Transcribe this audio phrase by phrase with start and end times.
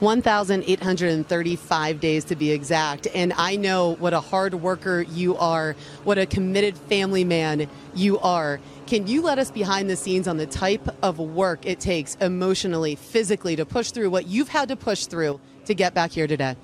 [0.00, 3.06] 1,835 days to be exact.
[3.14, 8.18] And I know what a hard worker you are, what a committed family man you
[8.18, 8.60] are.
[8.86, 12.96] Can you let us behind the scenes on the type of work it takes emotionally,
[12.96, 16.56] physically to push through what you've had to push through to get back here today?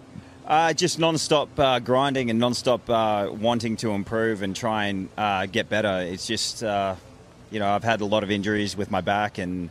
[0.47, 5.47] Uh, just non-stop uh, grinding and non-stop uh, wanting to improve and try and uh,
[5.47, 6.03] get better.
[6.03, 6.95] It's just, uh,
[7.51, 9.71] you know, I've had a lot of injuries with my back, and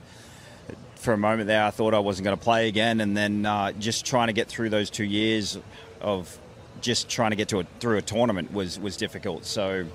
[1.05, 3.71] for a moment there, I thought I wasn't going to play again, and then uh,
[3.73, 5.57] just trying to get through those two years
[6.01, 6.37] of
[6.81, 9.45] just trying to get to a, through a tournament was was difficult.
[9.45, 9.85] So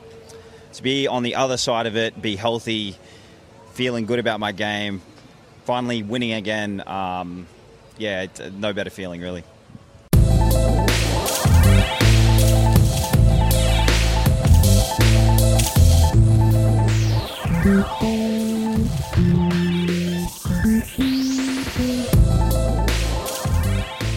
[0.73, 2.97] to be on the other side of it, be healthy,
[3.73, 5.03] feeling good about my game,
[5.65, 6.83] finally winning again.
[6.87, 7.47] Um,
[7.99, 9.45] yeah, no better feeling really.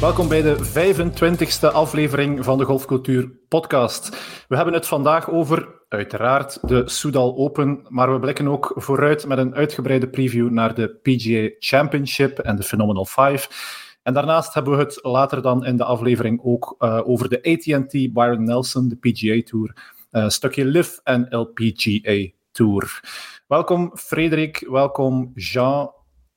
[0.03, 4.09] Welkom bij de 25e aflevering van de Golfcultuur Podcast.
[4.47, 9.37] We hebben het vandaag over, uiteraard, de Soudal Open, maar we blikken ook vooruit met
[9.37, 13.97] een uitgebreide preview naar de PGA Championship en de Phenomenal 5.
[14.03, 18.13] En daarnaast hebben we het later dan in de aflevering ook uh, over de AT&T
[18.13, 22.99] Byron Nelson, de PGA Tour, uh, stukje LIV en LPGA Tour.
[23.47, 25.91] Welkom Frederik, welkom Jean.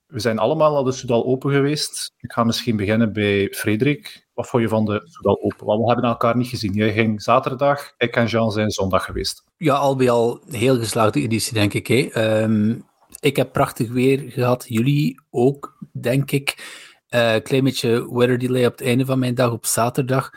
[0.07, 2.11] We zijn allemaal al de Soudal Open geweest.
[2.19, 4.27] Ik ga misschien beginnen bij Frederik.
[4.33, 5.65] Wat vond je van de Soudal Open?
[5.65, 6.73] Want we hebben elkaar niet gezien.
[6.73, 9.43] Jij ging zaterdag, ik en Jean zijn zondag geweest.
[9.57, 12.15] Ja, al bij al heel geslaagde editie, denk ik.
[12.15, 12.85] Um,
[13.19, 14.65] ik heb prachtig weer gehad.
[14.67, 16.75] Jullie ook, denk ik.
[17.09, 20.29] Uh, klein beetje weather delay op het einde van mijn dag op zaterdag.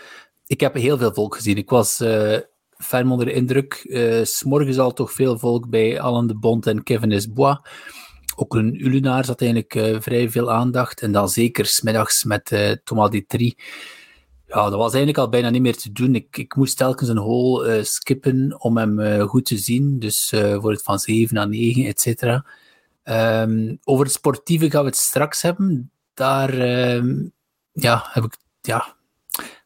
[0.47, 1.57] Ik heb heel veel volk gezien.
[1.57, 2.39] Ik was uh,
[2.77, 3.85] ferm onder de indruk.
[3.85, 7.59] Uh, S'morgens al toch veel volk bij Alain de Bond en Kevin Esbois.
[8.41, 11.03] Ook een Ulunaar zat eigenlijk uh, vrij veel aandacht.
[11.03, 13.55] En dan zeker smiddags met uh, Thomas Detri.
[14.47, 16.15] Ja, dat was eigenlijk al bijna niet meer te doen.
[16.15, 19.99] Ik, ik moest telkens een hole uh, skippen om hem goed te zien.
[19.99, 22.47] Dus voor het van 7 naar 9, et cetera.
[23.05, 25.91] Um, over het sportieve gaan we het straks hebben.
[26.15, 26.55] Daar
[26.95, 27.33] um,
[27.73, 28.97] ja, heb ik, ja,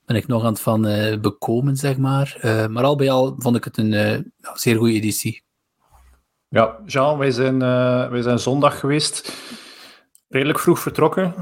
[0.04, 0.82] ben ik nog aan het van
[1.20, 2.38] bekomen, zeg maar.
[2.70, 5.44] maar al bij al vond ik het een zeer goede editie.
[6.54, 9.32] Ja, Jean, wij zijn, uh, wij zijn zondag geweest.
[10.28, 11.34] Redelijk vroeg vertrokken.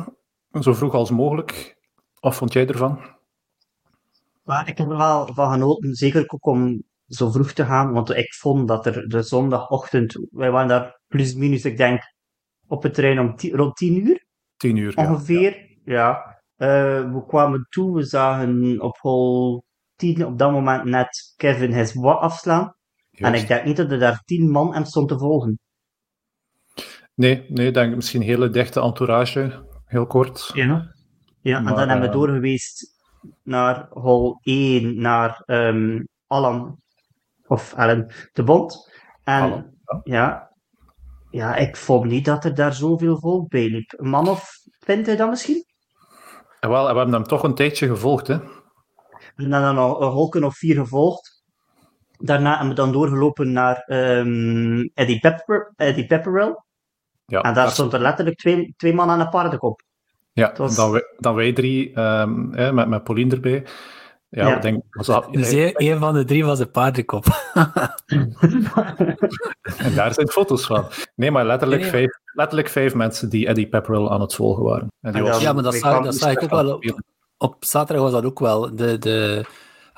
[0.61, 1.77] Zo vroeg als mogelijk.
[2.21, 3.01] Wat vond jij ervan?
[4.43, 5.95] Maar ik heb er wel van genoten.
[5.95, 7.93] Zeker ook om zo vroeg te gaan.
[7.93, 10.27] Want ik vond dat er de zondagochtend...
[10.31, 12.03] Wij waren daar plus minus, ik denk,
[12.67, 14.27] op het terrein om tien, rond tien uur.
[14.57, 15.93] Tien uur, Ongeveer, ja.
[15.95, 16.41] ja.
[16.57, 19.65] Uh, we kwamen toe, we zagen op hol
[19.97, 22.75] 10 op dat moment net Kevin Hesbois afslaan.
[23.23, 23.37] Juist.
[23.37, 25.59] En ik denk niet dat er daar tien man hem stond te volgen.
[27.15, 30.51] Nee, nee, denk misschien een hele dichte entourage, heel kort.
[30.55, 30.95] Ja,
[31.41, 33.01] ja maar, en dan hebben we doorgeweest
[33.43, 36.79] naar hol 1, naar um, Alan,
[37.47, 38.91] of Alan de Bond.
[39.25, 40.01] En Alan, ja.
[40.05, 40.51] ja.
[41.31, 43.93] Ja, ik vond niet dat er daar zoveel volk bij liep.
[43.97, 45.65] Een man of vindt hij dat misschien?
[46.61, 48.35] En wel, we hebben hem toch een tijdje gevolgd, hè?
[49.37, 51.32] En dan nog een holken of vier gevolgd.
[52.25, 56.57] Daarna hebben we dan doorgelopen naar um, Eddie, Pepper, Eddie Pepperell.
[57.27, 59.83] Ja, en daar stond er letterlijk twee, twee man aan een paardenkop.
[60.33, 60.77] Ja, was...
[60.77, 63.65] dan, wij, dan wij drie, um, hè, met, met Pauline erbij.
[64.29, 64.59] Ja, ja.
[64.59, 67.25] Denk, was dat, dus hij, een van de drie was een paardenkop.
[69.77, 70.85] en daar zijn foto's van.
[71.15, 74.93] Nee, maar letterlijk, nee, vijf, letterlijk vijf mensen die Eddie Pepperell aan het volgen waren.
[75.01, 76.75] En die en was, ja, maar dat zag, dat zag ik ook wel.
[76.75, 77.01] Op,
[77.39, 78.77] op zaterdag was dat ook wel.
[78.77, 79.45] De, de,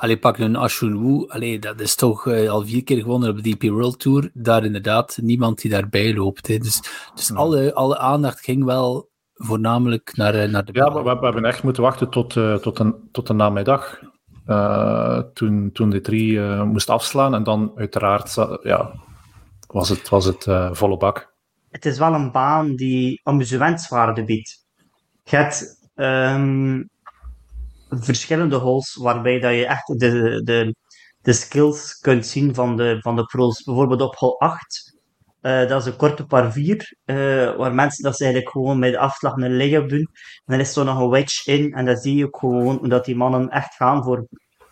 [0.04, 1.28] Allee, pak een Ashun Wu.
[1.28, 4.31] Allee, dat is toch uh, al vier keer gewonnen op de DP World Tour.
[4.34, 6.47] Daar inderdaad niemand die daarbij loopt.
[6.47, 6.59] Hè.
[6.59, 6.82] Dus,
[7.15, 7.34] dus ja.
[7.34, 11.44] alle, alle aandacht ging wel voornamelijk naar, uh, naar de Ja, maar we, we, hebben
[11.44, 14.00] echt moeten wachten tot, uh, tot, een, tot de namiddag.
[15.34, 17.34] toen, toen de drie moest afslaan.
[17.34, 18.94] En dan uiteraard ja,
[19.66, 21.34] was het, was het volle bak.
[21.70, 24.66] Het is wel een baan die amusementswaarde biedt.
[25.22, 25.82] Je hebt...
[25.94, 26.93] Um
[27.99, 30.75] verschillende holes waarbij dat je echt de, de,
[31.20, 33.62] de skills kunt zien van de, van de pro's.
[33.62, 34.94] Bijvoorbeeld op hole 8,
[35.43, 37.17] uh, dat is een korte par 4, uh,
[37.56, 40.08] waar mensen dat ze eigenlijk gewoon met de afslag een lay-up doen.
[40.08, 43.05] En dan is er nog een wedge in, en dan zie je ook gewoon dat
[43.05, 44.29] die mannen echt gaan voor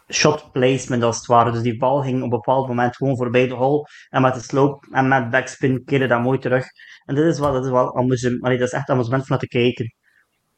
[0.09, 1.51] shot placement als het ware.
[1.51, 4.41] Dus die bal ging op een bepaald moment gewoon voorbij de hole, en met de
[4.41, 6.67] slope en met backspin keerde dat mooi terug.
[7.05, 9.95] En dat is wel, dat is wel amusement, dat is echt amusement van te kijken.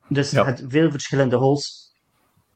[0.08, 0.44] Dus ja.
[0.44, 1.83] het veel verschillende holes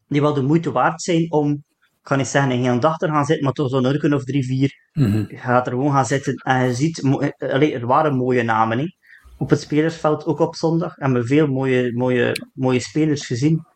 [0.08, 1.50] die wel de moeite waard zijn om,
[1.80, 4.24] ik kan niet zeggen een hele dag te gaan zitten, maar toch zo'n uur of
[4.24, 5.26] drie, vier, mm -hmm.
[5.28, 7.02] je gaat er gewoon gaan zitten en je ziet,
[7.38, 8.78] allee, er waren mooie namen.
[8.78, 8.96] He.
[9.38, 13.66] Op het spelersveld, ook op zondag, hebben we veel mooie, mooie, mooie spelers gezien.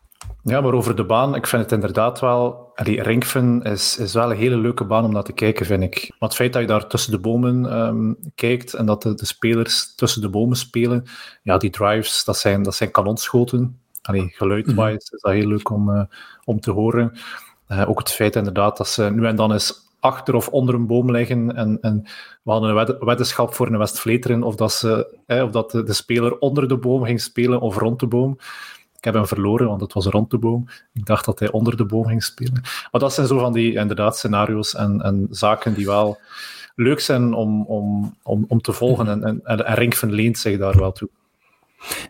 [0.45, 2.71] Ja, maar over de baan, ik vind het inderdaad wel...
[2.75, 6.07] Allee, Rinkven is, is wel een hele leuke baan om naar te kijken, vind ik.
[6.19, 9.27] Maar het feit dat je daar tussen de bomen ehm, kijkt en dat de, de,
[9.27, 11.05] spelers tussen de bomen spelen,
[11.43, 13.82] ja, die drives, dat zijn, dat zijn kanonschoten.
[14.03, 16.03] Allee, geluidwise is dat heel leuk om, uh,
[16.45, 17.13] om te horen.
[17.69, 20.87] Uh, ook het feit inderdaad dat ze nu en dan eens achter of onder een
[20.87, 21.57] boom liggen.
[21.57, 22.03] En, en
[22.43, 26.39] we hadden een weddenschap voor een Westvleteren of dat, ze, of dat de, de, speler
[26.39, 28.39] onder de boom ging spelen of rond de boom.
[28.97, 30.69] Ik heb hem verloren, want het was rond de boom.
[30.93, 32.61] Ik dacht dat hij onder de boom ging spelen.
[32.63, 36.19] Maar dat zijn zo van die inderdaad scenario's en, en zaken die wel
[36.75, 39.09] leuk zijn om, om, om, om te volgen.
[39.09, 41.09] En, en, en Rinkven leent zich daar wel toe.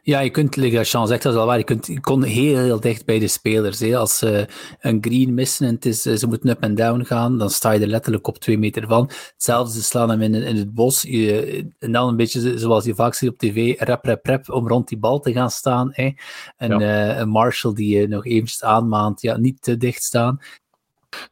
[0.02, 2.80] Ja, je kunt, Jean zegt, dat is wel waar, je, kunt, je kon heel, heel
[2.80, 3.80] dicht bij de spelers.
[3.80, 3.96] Hè.
[3.96, 4.48] Als ze
[4.80, 7.80] een green missen en het is, ze moeten up en down gaan, dan sta je
[7.80, 9.10] er letterlijk op twee meter van.
[9.32, 11.02] Hetzelfde, ze slaan hem in, in het bos.
[11.02, 14.68] Je, en dan een beetje zoals je vaak ziet op tv, rap, rap, rap, om
[14.68, 15.88] rond die bal te gaan staan.
[15.92, 16.10] Hè.
[16.56, 17.12] En ja.
[17.12, 20.40] uh, een Marshall die je nog eventjes aanmaant, ja, niet te dicht staan.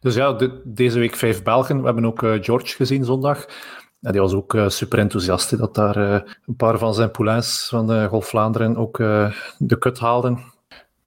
[0.01, 1.79] Dus ja, de, deze week vijf Belgen.
[1.79, 3.47] We hebben ook uh, George gezien zondag.
[4.01, 7.69] Ja, die was ook uh, super enthousiast dat daar uh, een paar van zijn poulains
[7.69, 10.39] van de Golf Vlaanderen ook uh, de kut haalden.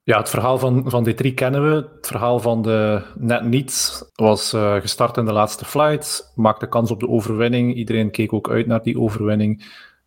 [0.04, 1.76] Ja, het verhaal van, van die drie kennen we.
[1.96, 4.50] Het verhaal van de net niet was
[4.80, 7.76] gestart in de laatste flight, maakte kans op de overwinning.
[7.76, 9.64] Iedereen keek ook uit naar die overwinning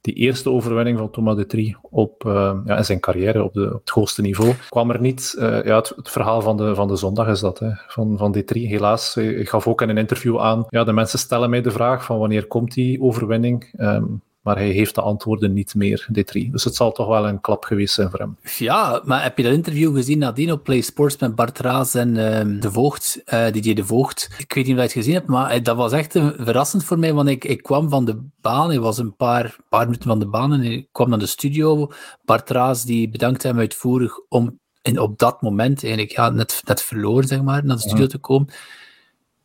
[0.06, 3.74] die eerste overwinning van Thomas de Trie op, uh, ja, in zijn carrière op, de,
[3.74, 5.36] op het hoogste niveau kwam er niet.
[5.38, 8.44] Uh, ja, het, verhaal van de, van de zondag is dat, hè, van, van D3.
[8.46, 12.04] Helaas, ik gaf ook in een interview aan, ja, de mensen stellen mij de vraag
[12.04, 13.72] van wanneer komt die overwinning?
[13.78, 16.50] Um, maar hij heeft de antwoorden niet meer, D3.
[16.50, 18.36] Dus het zal toch wel een klap geweest zijn voor hem.
[18.58, 22.08] Ja, maar heb je dat interview gezien nadien op Play Sports met Bart Raas en
[22.08, 24.28] uh, De Voogd, uh, DJ De Voogd?
[24.38, 27.14] Ik weet niet of je het gezien hebt, maar dat was echt verrassend voor mij,
[27.14, 30.28] want ik, ik kwam van de baan, hij was een paar, paar minuten van de
[30.28, 31.90] baan en ik kwam naar de studio.
[32.24, 36.82] Bart Raas die bedankte hem uitvoerig om in, op dat moment eigenlijk ja, net, net
[36.82, 38.08] verloren, zeg maar, naar de studio ja.
[38.08, 38.52] te komen.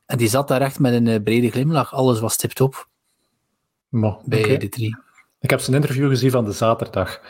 [0.05, 1.93] En die zat daar echt met een brede glimlach.
[1.93, 2.89] Alles was tip-top.
[3.91, 4.57] Maar, bij okay.
[4.57, 4.97] de drie.
[5.39, 7.21] Ik heb zijn interview gezien van de zaterdag,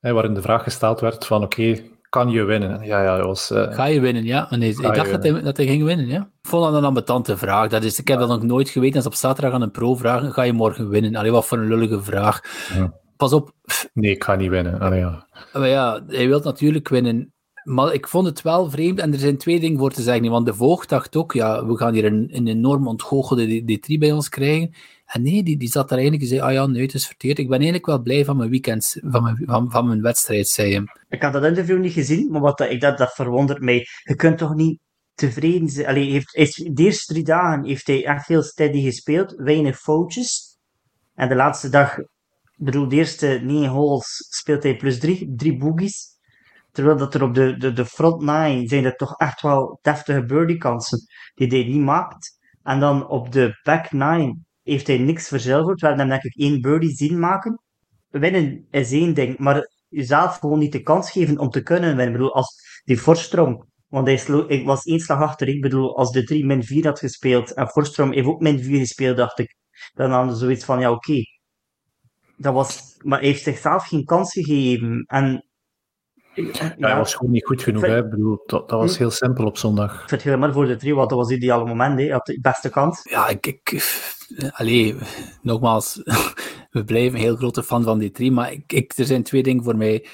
[0.00, 2.82] hè, waarin de vraag gesteld werd van oké, okay, kan je winnen?
[2.84, 4.46] Ja, ja, was, uh, Ga je winnen, ja.
[4.50, 6.20] Nee, ik dacht dat hij, dat hij ging winnen, ja.
[6.20, 7.68] Ik vond dat een ambetante vraag.
[7.68, 8.96] Dat is, ik heb dat nog nooit geweten.
[8.96, 11.16] Als op zaterdag aan een pro vragen, ga je morgen winnen?
[11.16, 12.40] Allee, wat voor een lullige vraag.
[12.74, 12.92] Ja.
[13.16, 13.52] Pas op.
[13.92, 14.80] Nee, ik ga niet winnen.
[14.80, 15.26] Allee, ja.
[15.52, 17.33] Maar ja, hij wil natuurlijk winnen.
[17.64, 20.30] Maar ik vond het wel vreemd, en er zijn twee dingen voor te zeggen.
[20.30, 24.12] Want de voogd dacht ook, ja, we gaan hier een, een enorm ontgoochelde D3 bij
[24.12, 24.74] ons krijgen.
[25.06, 27.38] En nee, die, die zat daar eigenlijk en zei, ah ja, nee, het is verkeerd.
[27.38, 30.74] Ik ben eigenlijk wel blij van mijn weekend, van mijn, van, van mijn wedstrijd, zei
[30.74, 30.84] hij.
[31.08, 33.86] Ik had dat interview niet gezien, maar wat ik, dat, dat verwondert mij.
[34.02, 34.78] Je kunt toch niet
[35.14, 35.86] tevreden zijn.
[35.86, 40.58] Allee, heeft, heeft, de eerste drie dagen heeft hij echt heel steady gespeeld, weinig foutjes.
[41.14, 41.98] En de laatste dag,
[42.56, 46.13] bedoel, de eerste negen holes speelt hij plus drie, drie boogies.
[46.74, 50.24] Terwijl dat er op de, de, de front nine zijn er toch echt wel deftige
[50.24, 50.98] birdie kansen
[51.34, 52.38] die hij niet maakt.
[52.62, 55.80] En dan op de back nine heeft hij niks verzilverd.
[55.80, 57.62] We hebben hem ik één birdie zien maken.
[58.08, 62.06] Winnen is één ding, maar jezelf gewoon niet de kans geven om te kunnen winnen.
[62.06, 65.48] Ik bedoel, als die Forstrom, want hij ik was één slag achter.
[65.48, 68.78] Ik bedoel, als de 3 min 4 had gespeeld en Forstrom heeft ook min 4
[68.78, 69.56] gespeeld, dacht ik,
[69.92, 71.22] dan hadden zoiets van, ja oké.
[72.36, 75.04] Dat was, maar hij heeft zichzelf geen kans gegeven.
[75.06, 75.48] En
[76.34, 77.82] ja, ja, hij was gewoon niet goed genoeg.
[77.82, 78.08] Vind, hè.
[78.08, 79.92] Bedoel, dat, dat, was heel simpel op zondag.
[79.92, 82.00] Ik vind het helemaal voor de drie, want dat was het ideale moment.
[82.00, 82.12] Hè.
[82.12, 83.00] had de beste kans.
[83.02, 83.46] Ja, ik...
[83.46, 83.82] ik
[84.50, 84.96] allee,
[85.42, 86.00] nogmaals,
[86.70, 89.42] we blijven een heel grote fan van die drie, maar ik, ik, er zijn twee
[89.42, 90.06] dingen voor mij.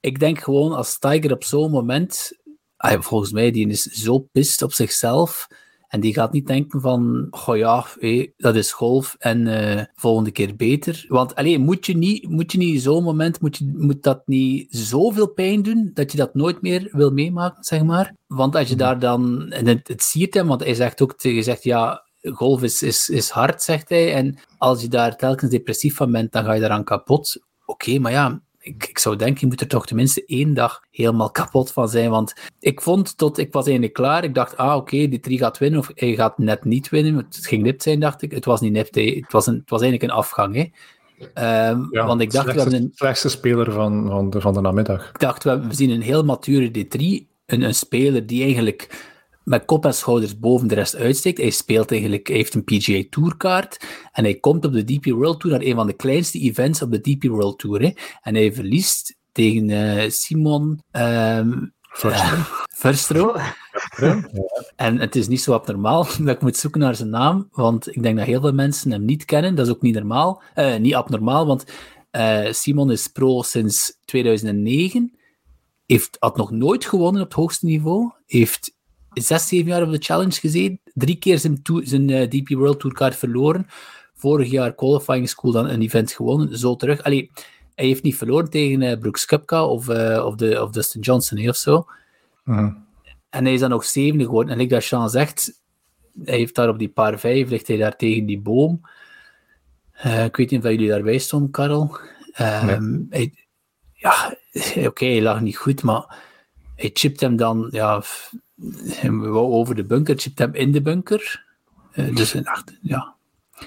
[0.00, 2.44] Ik denk gewoon, als Tiger op zo'n moment...
[2.78, 5.46] Volgens mij, die is zo pist op zichzelf...
[5.96, 10.30] En die gaat niet denken van, oh ja, hé, dat is golf en uh, volgende
[10.30, 11.04] keer beter.
[11.08, 14.66] Want alleen moet je niet, moet je niet zo'n moment, moet, je, moet dat niet
[14.70, 18.14] zoveel pijn doen, dat je dat nooit meer wil meemaken, zeg maar.
[18.26, 21.42] Want als je daar dan, en het, het siert hem, want hij zegt ook, je
[21.42, 24.14] zegt ja, golf is, is, is hard, zegt hij.
[24.14, 27.40] En als je daar telkens depressief van bent, dan ga je daaraan kapot.
[27.66, 30.80] Oké, okay, maar ja, ik, ik, zou denken, je moet er toch tenminste één dag
[30.90, 32.10] helemaal kapot van zijn.
[32.10, 34.24] Want ik vond tot, ik was eigenlijk klaar.
[34.24, 37.16] Ik dacht, ah, oké, okay, die drie gaat winnen of hij gaat net niet winnen.
[37.16, 38.30] Het ging nipt zijn, dacht ik.
[38.30, 40.54] Het was niet nipt, het was, een, het was eigenlijk een afgang.
[40.54, 40.70] Hè.
[41.70, 44.54] Um, ja, want ik dacht, slechtste, we hebben een slechtste speler van, van, de, van
[44.54, 45.08] de namiddag.
[45.08, 47.00] Ik dacht, we, we zien een heel mature D3.
[47.46, 49.06] Een, een speler die eigenlijk
[49.46, 51.38] met kop en schouders boven de rest uitsteekt.
[51.38, 55.40] Hij speelt eigenlijk, hij heeft een PGA Tourkaart en hij komt op de DP World
[55.40, 57.82] Tour naar een van de kleinste events op de DP World Tour.
[57.82, 57.90] Hè.
[58.22, 61.74] En hij verliest tegen uh, Simon um,
[62.66, 63.36] Verstro.
[64.00, 64.24] Uh,
[64.76, 68.02] en het is niet zo abnormaal dat ik moet zoeken naar zijn naam, want ik
[68.02, 69.54] denk dat heel veel mensen hem niet kennen.
[69.54, 71.64] Dat is ook niet normaal, uh, niet abnormaal, want
[72.50, 75.18] Simon is pro sinds 2009.
[75.86, 78.10] heeft, had nog nooit gewonnen op het hoogste niveau.
[78.26, 78.75] Heeft
[79.22, 80.80] zes, zeven jaar op de challenge gezeten.
[80.94, 83.66] Drie keer zijn, zijn uh, DP World Tour kaart verloren.
[84.14, 86.58] Vorig jaar qualifying school dan een event gewonnen.
[86.58, 87.02] Zo terug.
[87.02, 87.30] Allee,
[87.74, 91.48] hij heeft niet verloren tegen uh, Brooks Kupka of, uh, of, de, of Dustin Johnson
[91.48, 91.86] of zo.
[92.44, 92.72] Mhm.
[93.30, 94.54] En hij is dan nog zevende geworden.
[94.54, 95.62] En ik dat Sean zegt,
[96.24, 98.80] hij heeft daar op die paar vijf, ligt hij daar tegen die boom.
[100.02, 101.98] Ik weet niet of jullie daarbij stonden, Karel.
[102.40, 103.34] Um, hij,
[103.92, 104.36] ja,
[104.86, 106.16] oké, hij lag niet goed, maar
[106.76, 108.02] hij chipt hem dan, ja,
[109.32, 111.44] over de bunker, chipt hem in de bunker.
[111.94, 113.14] Uh, dus echt, ja.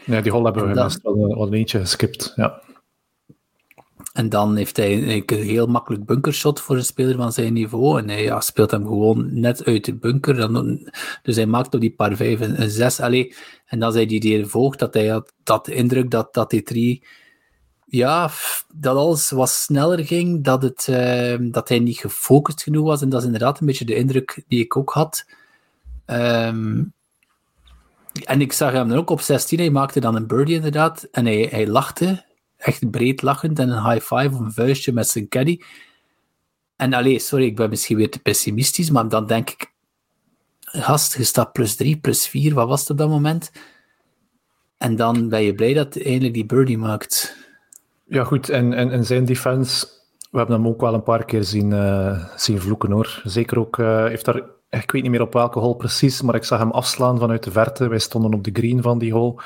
[0.05, 2.62] Ja, die hol hebben we best wel, wel een eentje geskipt, ja.
[4.13, 8.00] En dan heeft hij een heel makkelijk bunkershot voor een speler van zijn niveau.
[8.00, 10.50] En hij ja, speelt hem gewoon net uit de bunker.
[11.24, 13.00] dus hij maakt op die par 5 een 6.
[13.00, 16.63] Allee, en dan zei hij die volgt dat hij had dat indruk dat, dat die
[16.63, 17.03] drie
[17.89, 18.29] ja,
[18.74, 23.01] dat alles wat sneller ging, dat, het, uh, dat hij niet gefocust genoeg was.
[23.01, 25.25] En dat is inderdaad een beetje de indruk die ik ook had.
[26.05, 26.93] Um,
[28.24, 31.08] en ik zag hem dan ook op 16, hij maakte dan een birdie inderdaad.
[31.12, 32.25] En hij, hij lachte,
[32.58, 35.60] echt breed lachend en een high five of een vuistje met zijn caddy.
[36.75, 39.74] En alleen, sorry, ik ben misschien weer te pessimistisch, maar dan denk ik,
[40.62, 43.51] gast, je staat plus 3, plus 4, wat was het op dat moment?
[44.77, 47.36] En dan ben je blij dat hij eindelijk die birdie maakt.
[48.10, 48.50] Ja, goed.
[48.50, 49.88] En, en, en zijn defense,
[50.32, 53.22] we hebben hem ook wel een paar keer zien, uh, zien vloeken hoor.
[53.24, 56.44] Zeker ook, uh, heeft daar, ik weet niet meer op welke hole precies, maar ik
[56.44, 57.88] zag hem afslaan vanuit de verte.
[57.88, 59.42] Wij stonden op de green van die hole.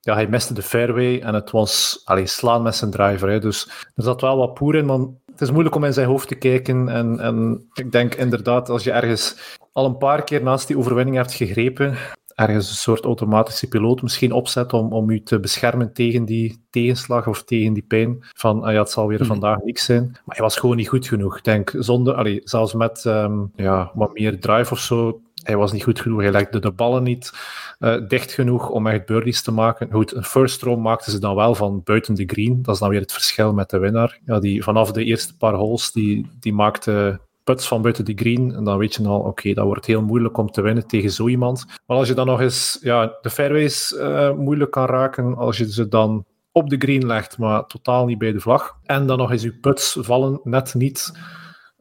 [0.00, 3.28] Ja, hij miste de fairway en het was allee, slaan met zijn driver.
[3.28, 3.40] Hè.
[3.40, 4.98] Dus er zat wel wat poer in, maar
[5.30, 6.88] het is moeilijk om in zijn hoofd te kijken.
[6.88, 11.16] En, en ik denk inderdaad, als je ergens al een paar keer naast die overwinning
[11.16, 11.96] hebt gegrepen,
[12.36, 17.26] ergens een soort automatische piloot misschien opzet om, om u te beschermen tegen die tegenslag
[17.26, 18.18] of tegen die pijn.
[18.34, 19.26] Van, ah ja, het zal weer hmm.
[19.26, 20.02] vandaag niks zijn.
[20.02, 21.36] Maar hij was gewoon niet goed genoeg.
[21.36, 25.72] Ik denk, zonder, allee, zelfs met um, ja, wat meer drive of zo, hij was
[25.72, 26.20] niet goed genoeg.
[26.20, 27.32] Hij legde de ballen niet
[27.78, 29.92] uh, dicht genoeg om echt birdies te maken.
[29.92, 32.62] Goed, een first throw maakten ze dan wel van buiten de green.
[32.62, 34.18] Dat is dan weer het verschil met de winnaar.
[34.24, 38.54] Ja, die vanaf de eerste paar holes, die, die maakte puts van buiten de green.
[38.54, 41.28] En dan weet je al, oké, dat wordt heel moeilijk om te winnen tegen zo
[41.28, 41.64] iemand.
[41.86, 45.72] Maar als je dan nog eens ja, de fairways uh, moeilijk kan raken, als je
[45.72, 48.78] ze dan op de green legt, maar totaal niet bij de vlag.
[48.84, 51.18] En dan nog eens je puts vallen net niet.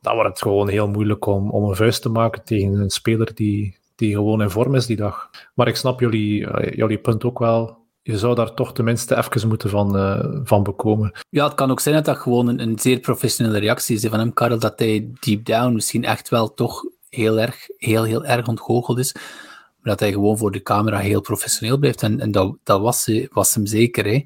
[0.01, 3.33] Dan wordt het gewoon heel moeilijk om, om een vuist te maken tegen een speler
[3.33, 5.29] die, die gewoon in vorm is die dag.
[5.53, 9.47] Maar ik snap jullie, uh, jullie punt ook wel je zou daar toch tenminste even
[9.47, 11.11] moeten van, uh, van bekomen.
[11.29, 14.19] Ja, het kan ook zijn dat dat gewoon een, een, zeer professionele reactie is van
[14.19, 18.47] hem, Karel, dat hij deep down misschien echt wel toch heel erg, heel, heel erg
[18.47, 19.13] ontgoocheld is.
[19.13, 22.03] Maar dat hij gewoon voor de camera heel professioneel blijft.
[22.03, 24.05] En, en dat, dat was, was hem zeker.
[24.05, 24.25] Hè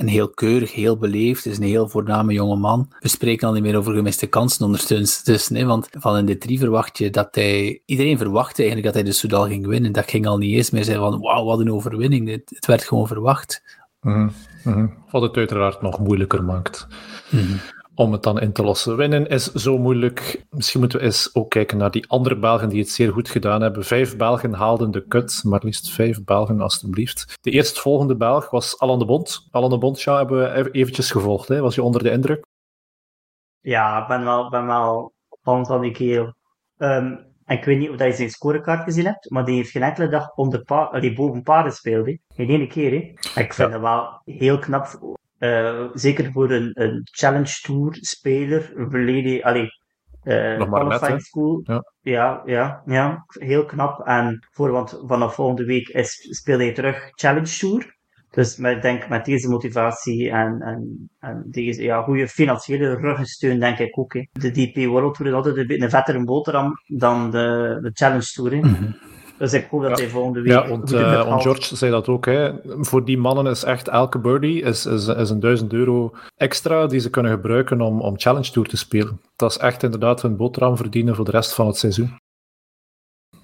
[0.00, 2.92] een heel keurig, heel beleefd, is een heel voorname jonge man.
[3.00, 5.24] We spreken al niet meer over gemiste kansen ondertussen.
[5.24, 7.82] Dus, nee, want van in de drie verwacht je dat hij...
[7.84, 9.92] Iedereen verwachtte eigenlijk dat hij de Soudal ging winnen.
[9.92, 12.28] Dat ging al niet eens meer zijn van, wauw, wat een overwinning.
[12.28, 13.78] Het, het werd gewoon verwacht.
[14.00, 14.94] Mm -hmm.
[15.10, 16.86] Wat het uiteraard nog moeilijker maakt.
[17.30, 17.60] Mm
[18.00, 18.96] om het dan in te lossen.
[18.96, 20.44] Winnen is zo moeilijk.
[20.50, 23.62] Misschien moeten we eens ook kijken naar die andere Belgen die het zeer goed gedaan
[23.62, 23.84] hebben.
[23.84, 27.38] Vijf Belgen haalden de cut, maar liefst vijf Belgen alstublieft.
[27.40, 29.48] De eerstvolgende Belg was Alan de Bond.
[29.50, 31.48] Alan de Bond ja, hebben we eventjes gevolgd.
[31.48, 31.60] Hè?
[31.60, 32.46] Was je onder de indruk?
[33.60, 36.34] Ja, ik ben wel, ben wel fan van die kerel.
[36.76, 40.08] Um, ik weet niet of je zijn scorekaart gezien hebt, maar die heeft geen enkele
[40.08, 42.18] dag onder pa die boven paarden speelde.
[42.34, 42.90] Geen ene keer.
[42.90, 42.96] Hè.
[43.40, 43.70] Ik vind ja.
[43.70, 49.68] het wel heel knap uh, zeker voor een, een Challenge Tour speler, verleden, allee,
[50.24, 51.60] uh, Nog maar net, school.
[51.64, 51.84] Ja.
[52.00, 52.42] ja.
[52.44, 54.06] Ja, ja, heel knap.
[54.06, 57.98] En voor, want vanaf volgende week is, speel hij terug Challenge Tour.
[58.30, 63.78] Dus ik denk met deze motivatie en, en, en deze ja, goede financiële ruggensteun, denk
[63.78, 64.12] ik ook.
[64.12, 64.26] Hè.
[64.32, 68.52] De DP World Tour is altijd een, een vettere boterham dan de, de Challenge Tour.
[68.52, 68.58] Hè.
[68.58, 68.94] Mm
[69.40, 70.52] dus ik hoop dat hij volgende week...
[70.52, 72.26] Ja, want, uh, George zei dat ook.
[72.26, 72.52] Hè.
[72.64, 77.00] Voor die mannen is echt elke birdie is, is, is een duizend euro extra die
[77.00, 79.20] ze kunnen gebruiken om, om Challenge Tour te spelen.
[79.36, 82.18] Dat is echt inderdaad een boterham verdienen voor de rest van het seizoen.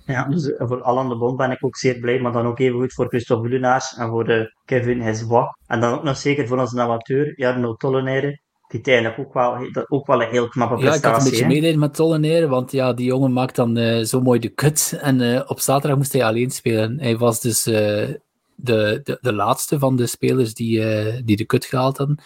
[0.04, 2.58] Ja, dus eh, voor Alan de Bond ben ik ook zeer blij, maar dan ook
[2.58, 5.48] even goed voor Christophe Lunaars en voor de Kevin Hesbois.
[5.66, 9.56] En dan ook nog zeker voor onze amateur, Jarno Tollenaire, die ook wel,
[9.88, 11.02] ook wel een heel knappe prestatie.
[11.02, 14.04] Ja, ik had een beetje meedelen met Tollenaire, want ja, die jongen maakt dan uh,
[14.04, 14.98] zo mooi de cut.
[15.00, 17.00] En uh, op zaterdag moest hij alleen spelen.
[17.00, 20.82] Hij was dus uh, de, de, de laatste van de spelers die,
[21.24, 22.18] die de cut gehaald hadden.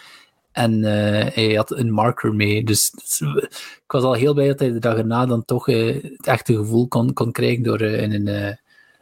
[0.51, 0.83] En
[1.33, 2.63] hij had een marker mee.
[2.63, 3.21] Dus, dus,
[3.83, 6.87] ik was al heel blij dat hij de dag erna dan toch het echte gevoel
[6.87, 8.57] kon, kon krijgen door in een,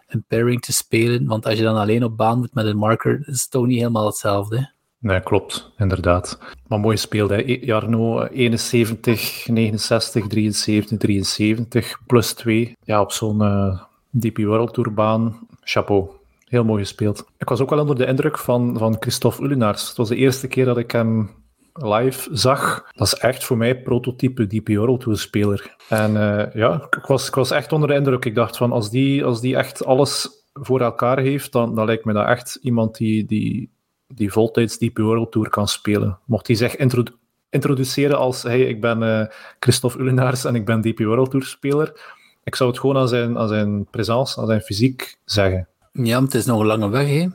[0.08, 1.26] een pairing te spelen.
[1.26, 3.78] Want als je dan alleen op baan moet met een marker, is het toch niet
[3.78, 4.78] helemaal hetzelfde.
[5.00, 6.40] Nee, klopt, inderdaad.
[6.68, 7.58] Maar mooi speelde, hè.
[7.62, 12.78] Jarno, 71, 69, 73, 73, plus 2.
[12.84, 15.48] Ja, op zo'n uh, DP World Tour baan.
[15.62, 16.10] Chapeau.
[16.46, 17.26] Heel mooi gespeeld.
[17.38, 19.88] Ik was ook wel onder de indruk van, van Christophe Ullenaars.
[19.88, 21.30] Het was de eerste keer dat ik hem
[21.74, 22.92] live zag.
[22.96, 25.76] Dat is echt voor mij prototype DP World Tour speler.
[25.90, 28.26] En uh, ja, ik was, ik was echt onder de indruk.
[28.26, 32.06] Ik dacht van, als die, als die echt alles voor elkaar heeft, dan, dan lijkt
[32.06, 33.70] me dat echt iemand die, die,
[34.14, 36.20] die voltijds DP World Tour kan spelen.
[36.26, 37.12] Mocht hij zich introdu
[37.50, 39.26] introduceren als hey, ik ben uh,
[39.60, 43.38] Christophe Ullenaars en ik ben DP World Tour speler, ik zou het gewoon aan zijn,
[43.38, 45.68] aan zijn presence, aan zijn fysiek zeggen.
[45.92, 47.28] Ja, het is nog een lange weg, hè?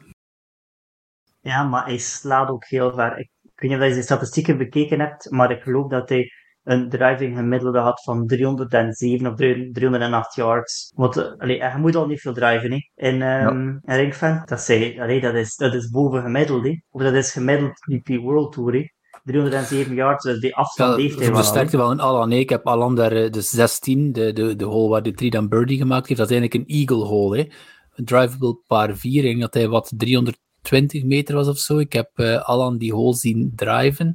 [1.40, 3.18] Ja, maar hij slaat ook heel ver.
[3.18, 6.32] Ik, ik weet niet of je de statistieken bekeken hebt, maar ik geloof dat hij
[6.64, 9.34] een driving gemiddelde had van 307 of
[9.72, 10.92] 308 yards.
[10.94, 13.94] Want uh, allee, je moet al niet veel driven hè, in, um, ja.
[13.94, 14.42] in Ringfan.
[14.44, 16.64] Dat, zei, allee, dat, is, dat is boven gemiddeld.
[16.64, 16.80] Hè.
[16.90, 18.72] Of dat is gemiddeld DP World Tour.
[18.72, 18.92] Hè.
[19.24, 21.36] 307 yards, dus die afstand ja, heeft hij wel.
[21.36, 22.28] versterkte wel een Alan.
[22.28, 25.48] Nee, ik heb Alan daar de 16, de, de, de hole waar de 3 dan
[25.48, 26.20] birdie gemaakt heeft.
[26.20, 27.36] Dat is eigenlijk een eagle hole.
[27.36, 27.48] Hè.
[27.94, 29.24] Een drivable par 4.
[29.24, 31.78] Ik dat hij wat 320 meter was of zo.
[31.78, 34.14] Ik heb uh, Alan die hole zien driven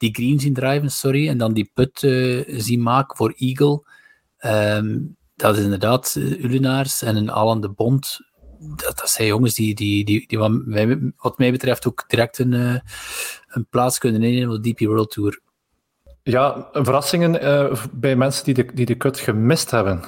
[0.00, 3.84] die green zien driven, sorry, en dan die put uh, zien maken voor Eagle.
[4.40, 8.18] Um, dat is inderdaad uh, Ulenaars en een Alan de Bond.
[8.58, 12.38] Dat, dat zijn jongens die, die, die, die wat, mij, wat mij betreft ook direct
[12.38, 12.78] een, uh,
[13.48, 15.40] een plaats kunnen innemen op de DP World Tour.
[16.22, 17.32] Ja, verrassingen
[17.92, 20.04] bij mensen die de, die de cut gemist hebben.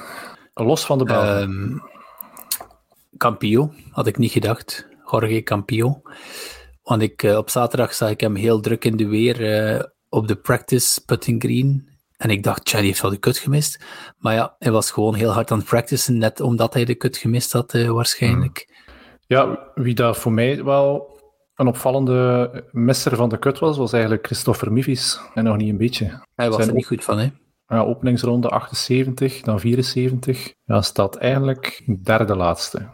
[0.53, 1.41] Los van de bal.
[1.41, 1.81] Um,
[3.17, 4.87] Campio, had ik niet gedacht.
[5.11, 6.01] Jorge Campio.
[6.83, 9.41] Want ik, uh, op zaterdag zag ik hem heel druk in de weer
[9.75, 11.89] uh, op de practice putting green.
[12.17, 13.83] En ik dacht, tja, die heeft wel de kut gemist.
[14.17, 17.17] Maar ja, hij was gewoon heel hard aan het practicen, net omdat hij de kut
[17.17, 18.67] gemist had, uh, waarschijnlijk.
[19.27, 21.19] Ja, wie daar voor mij wel
[21.55, 25.19] een opvallende misser van de kut was, was eigenlijk Christopher Mivis.
[25.33, 26.25] En nog niet een beetje.
[26.35, 27.29] Hij was er niet goed van, hè?
[27.67, 30.53] Ja, openingsronde 78, dan 74.
[30.63, 32.89] Ja, staat eigenlijk derde laatste.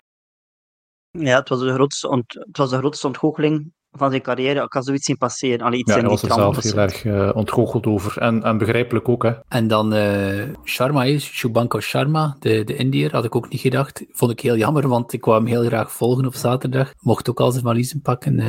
[1.12, 4.64] Ja, het was de grootste, ont het was de grootste ontgoocheling van zijn carrière.
[4.64, 5.66] Ik had zoiets zien passeren.
[5.66, 8.18] Allee, iets ja, hij was er zelf heel erg uh, ontgoocheld over.
[8.18, 9.34] En, en begrijpelijk ook, hè.
[9.48, 14.06] En dan uh, Sharma, is Shubhankar Sharma, de, de Indiër, had ik ook niet gedacht.
[14.10, 16.94] Vond ik heel jammer, want ik wou hem heel graag volgen op zaterdag.
[17.00, 18.40] Mocht ook al zijn valiezen pakken.
[18.40, 18.48] Uh,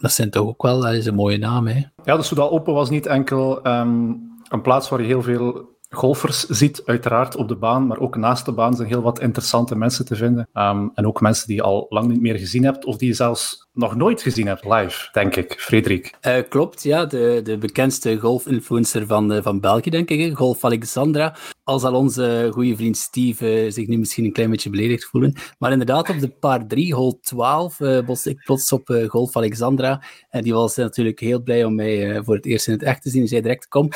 [0.00, 1.82] dat zijn toch ook wel, dat is een mooie naam, hè.
[2.04, 6.46] Ja, de Soudal Open was niet enkel um, een plaats waar je heel veel golfers
[6.46, 10.04] ziet, uiteraard op de baan, maar ook naast de baan zijn heel wat interessante mensen
[10.04, 10.48] te vinden.
[10.52, 13.14] Um, en ook mensen die je al lang niet meer gezien hebt, of die je
[13.14, 15.54] zelfs nog nooit gezien hebt live, denk ik.
[15.58, 16.14] Frederik.
[16.26, 17.06] Uh, klopt, ja.
[17.06, 20.36] De, de bekendste golfinfluencer van, uh, van België, denk ik.
[20.36, 21.36] Golf Alexandra.
[21.64, 25.34] Al zal onze goede vriend Steve zich nu misschien een klein beetje beledigd voelen.
[25.58, 30.02] Maar inderdaad, op de paar 3, hole 12, uh, botste ik plots op Golf Alexandra.
[30.30, 33.10] En die was natuurlijk heel blij om mij voor het eerst in het echt te
[33.10, 33.20] zien.
[33.20, 33.88] Die zei direct, kom,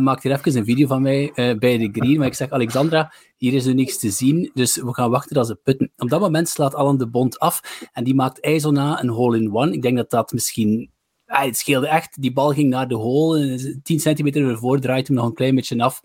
[0.00, 2.18] maak hier even een video van mij bij de green.
[2.18, 5.48] Maar ik zeg, Alexandra, hier is er niks te zien, dus we gaan wachten als
[5.48, 5.92] ze putten.
[5.96, 9.72] Op dat moment slaat Alan de Bond af en die maakt IJzona een hole-in-one.
[9.72, 10.92] Ik denk dat dat misschien...
[11.26, 12.22] Ah, het scheelde echt.
[12.22, 13.80] Die bal ging naar de hole.
[13.82, 16.02] 10 centimeter ervoor draait hem nog een klein beetje af.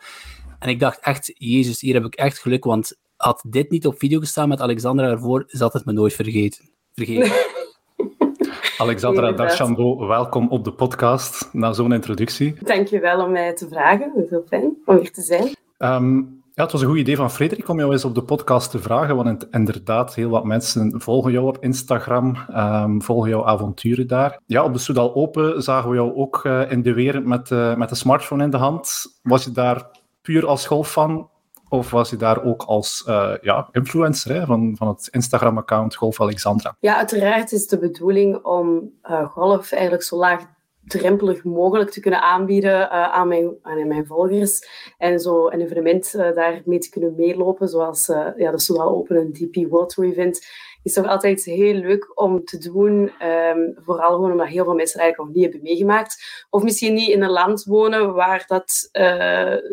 [0.59, 3.99] En ik dacht echt, jezus, hier heb ik echt geluk, want had dit niet op
[3.99, 6.69] video gestaan met Alexandra ervoor, zat het me nooit vergeten.
[6.93, 7.31] vergeten.
[8.77, 12.55] Alexandra Darchambeau, welkom op de podcast na zo'n introductie.
[12.61, 14.11] Dankjewel om mij te vragen.
[14.29, 15.55] Heel fijn om hier te zijn.
[15.77, 18.71] Um, ja, het was een goed idee van Frederik om jou eens op de podcast
[18.71, 24.07] te vragen, want inderdaad, heel wat mensen volgen jou op Instagram, um, volgen jouw avonturen
[24.07, 24.39] daar.
[24.45, 27.75] Ja, op de Soudal Open zagen we jou ook uh, in de weer met, uh,
[27.75, 29.05] met de smartphone in de hand.
[29.23, 29.85] Was je daar
[30.21, 31.29] puur als golffan
[31.69, 36.21] of was je daar ook als uh, ja, influencer hè, van, van het Instagram-account Golf
[36.21, 36.75] Alexandra?
[36.79, 38.91] Ja, uiteraard is de bedoeling om
[39.27, 40.45] golf eigenlijk zo laag
[40.89, 44.67] drempelig mogelijk te kunnen aanbieden uh, aan, mijn, aan mijn volgers.
[44.97, 49.15] En zo een evenement uh, daarmee te kunnen meelopen, zoals uh, ja, de Soudal Open
[49.15, 50.47] een DP World Tour event,
[50.83, 53.11] is toch altijd heel leuk om te doen.
[53.23, 56.45] Um, vooral gewoon omdat heel veel mensen eigenlijk nog niet hebben meegemaakt.
[56.49, 58.89] Of misschien niet in een land wonen waar dat,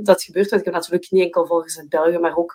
[0.03, 0.51] dat gebeurt.
[0.51, 2.55] Want ik heb natuurlijk niet enkel volgers uit België, maar ook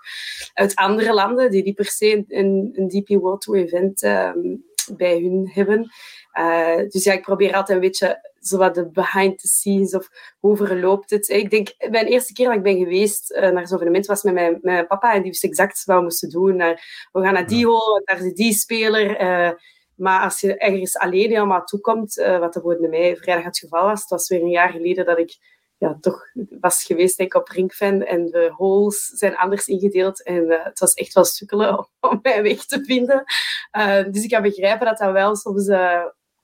[0.54, 4.64] uit andere landen die niet per se een, een DP World Tour event um,
[4.98, 5.92] bij hun hebben.
[6.34, 10.10] Uh, dus ja, ik probeer altijd een beetje zo wat de behind the scenes of
[10.40, 11.30] hoe verloopt het.
[11.30, 14.34] Ik denk, mijn eerste keer dat ik ben geweest uh, naar zo'n evenement was met
[14.34, 16.56] mijn, met mijn papa en die wist exact wat we moesten doen.
[16.56, 19.22] Naar, we gaan naar die hole, daar is die speler.
[19.22, 19.52] Uh,
[19.96, 23.86] maar als je ergens alleen helemaal toekomt, uh, wat er bij mij vrijdag het geval
[23.86, 25.38] was, het was weer een jaar geleden dat ik
[25.78, 26.26] ja, toch
[26.60, 30.80] was geweest denk ik, op Ringfan en de holes zijn anders ingedeeld en uh, het
[30.80, 33.24] was echt wel sukkelen om, om mijn weg te vinden.
[33.78, 35.66] Uh, dus ik kan begrijpen dat dat wel soms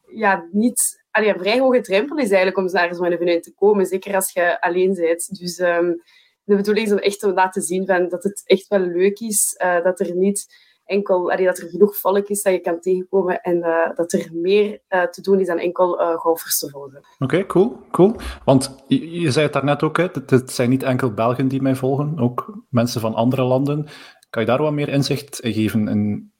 [0.10, 3.86] ja, niet allee, een vrij hoge drempel is eigenlijk om naar zo'n evenement te komen.
[3.86, 5.39] Zeker als je alleen bent.
[5.39, 6.02] Dus um,
[6.43, 9.60] de bedoeling is om echt te laten zien van, dat het echt wel leuk is.
[9.63, 13.41] Uh, dat er niet enkel, allee, dat er genoeg volk is dat je kan tegenkomen
[13.41, 17.06] en uh, dat er meer uh, te doen is dan enkel golfers te volgen.
[17.20, 18.15] Oké, cool, cool.
[18.46, 22.20] Want je, zei het daarnet ook, hè, het, zijn niet enkel Belgen die mij volgen,
[22.20, 23.88] ook mensen van andere landen.
[24.30, 26.32] Kan je daar wat meer inzicht in geven in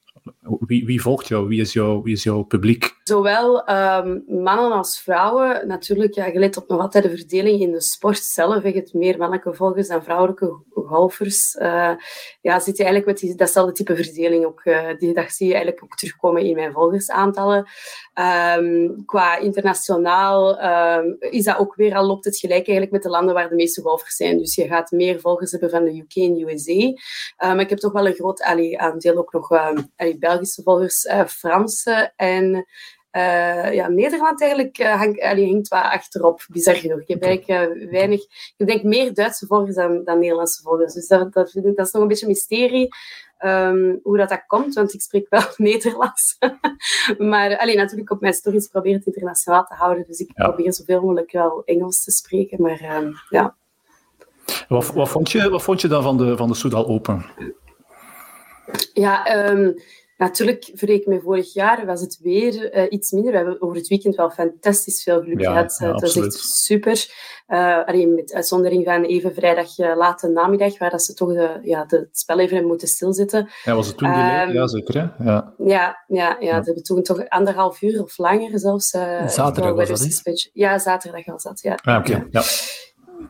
[0.60, 1.30] wie, wie, volgt?
[1.30, 2.97] Wie is, jou, wie is jouw publiek?
[3.08, 5.68] Zowel um, mannen als vrouwen.
[5.68, 8.64] Natuurlijk, ja, je let op nog altijd de verdeling in de sport zelf.
[8.64, 11.56] Je hebt meer mannelijke volgers dan vrouwelijke golfers.
[11.56, 11.92] Uh,
[12.42, 14.62] ja, zit je eigenlijk met die, datzelfde type verdeling ook.
[14.64, 17.70] Uh, die dag zie je eigenlijk ook terugkomen in mijn volgersaantallen.
[18.58, 20.64] Um, qua internationaal
[20.98, 23.56] um, is dat ook weer al loopt het gelijk eigenlijk met de landen waar de
[23.56, 24.38] meeste golfers zijn.
[24.38, 26.94] Dus je gaat meer volgers hebben van de UK en USA.
[27.38, 29.52] maar ik heb toch wel een groot allee, aandeel ook nog
[29.96, 32.66] allee, Belgische volgers, uh, Franse en
[33.12, 37.02] uh, ja, Nederland eigenlijk uh, hangt, allee, hangt wat achterop, bizar genoeg.
[37.02, 38.22] Ik heb eigenlijk weinig,
[38.58, 40.94] ik denk meer Duitse volgers dan, dan Nederlandse volgers.
[40.94, 42.88] Dus dat, dat, vind ik, dat is nog een beetje een mysterie.
[43.46, 46.38] Um, hoe dat, dat komt, want ik spreek wel Nederlands.
[47.18, 50.04] maar alleen natuurlijk op mijn stories probeer het internationaal te houden.
[50.08, 50.48] Dus ik ja.
[50.48, 52.62] probeer zoveel mogelijk wel Engels te spreken.
[52.62, 53.56] Maar um, ja.
[54.68, 57.26] Wat, wat, vond je, wat vond je dan van de, van de Soudal Open?
[58.94, 59.76] Ja, um,
[60.18, 63.32] Natuurlijk, vergeleken met vorig jaar was het weer uh, iets minder.
[63.32, 65.78] We hebben over het weekend wel fantastisch veel geluk ja, gehad.
[65.80, 67.06] Ja, dat is echt super.
[67.48, 71.60] Uh, alleen met uitzondering van even vrijdag uh, late namiddag, waar dat ze toch de,
[71.62, 73.50] ja, de, het spel even hebben moeten stilzetten.
[73.64, 74.08] Ja, was het toen?
[74.08, 74.94] Um, ja, zeker.
[74.94, 75.24] Hè?
[75.26, 78.90] Ja, ja, ja, ja, ze hebben toen toch anderhalf uur of langer zelfs.
[79.28, 80.50] zaterdag was dat?
[80.54, 81.80] Ja, zaterdag was dat, ja.
[81.84, 82.12] Ah, oké.
[82.12, 82.28] Okay.
[82.32, 82.42] ja.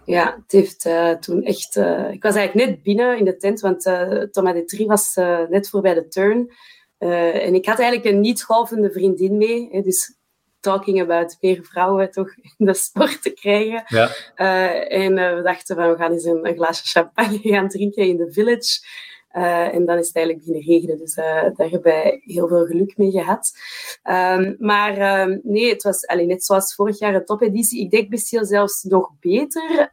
[0.06, 1.76] Ja, het heeft uh, toen echt...
[1.76, 5.16] Uh, ik was eigenlijk net binnen in de tent, want uh, Thomas de Trie was
[5.50, 6.52] net voorbij de turn.
[6.98, 9.70] En ik had eigenlijk een niet-golvende vriendin mee.
[9.72, 10.16] Hè, dus
[10.60, 13.84] talking about meer vrouwen toch in de sport te krijgen.
[13.88, 14.10] Ja.
[14.88, 18.32] en we dachten van, we gaan eens een, een, glaasje champagne gaan drinken in de
[18.32, 18.86] village.
[19.34, 20.98] Uh, en dan is het eigenlijk beginnen regenen.
[20.98, 23.52] Dus daar hebben wij heel veel geluk mee gehad.
[24.04, 27.82] Um, maar um, nee, het was alleen net zoals vorig jaar een topeditie.
[27.82, 29.92] Ik denk misschien zelfs nog beter.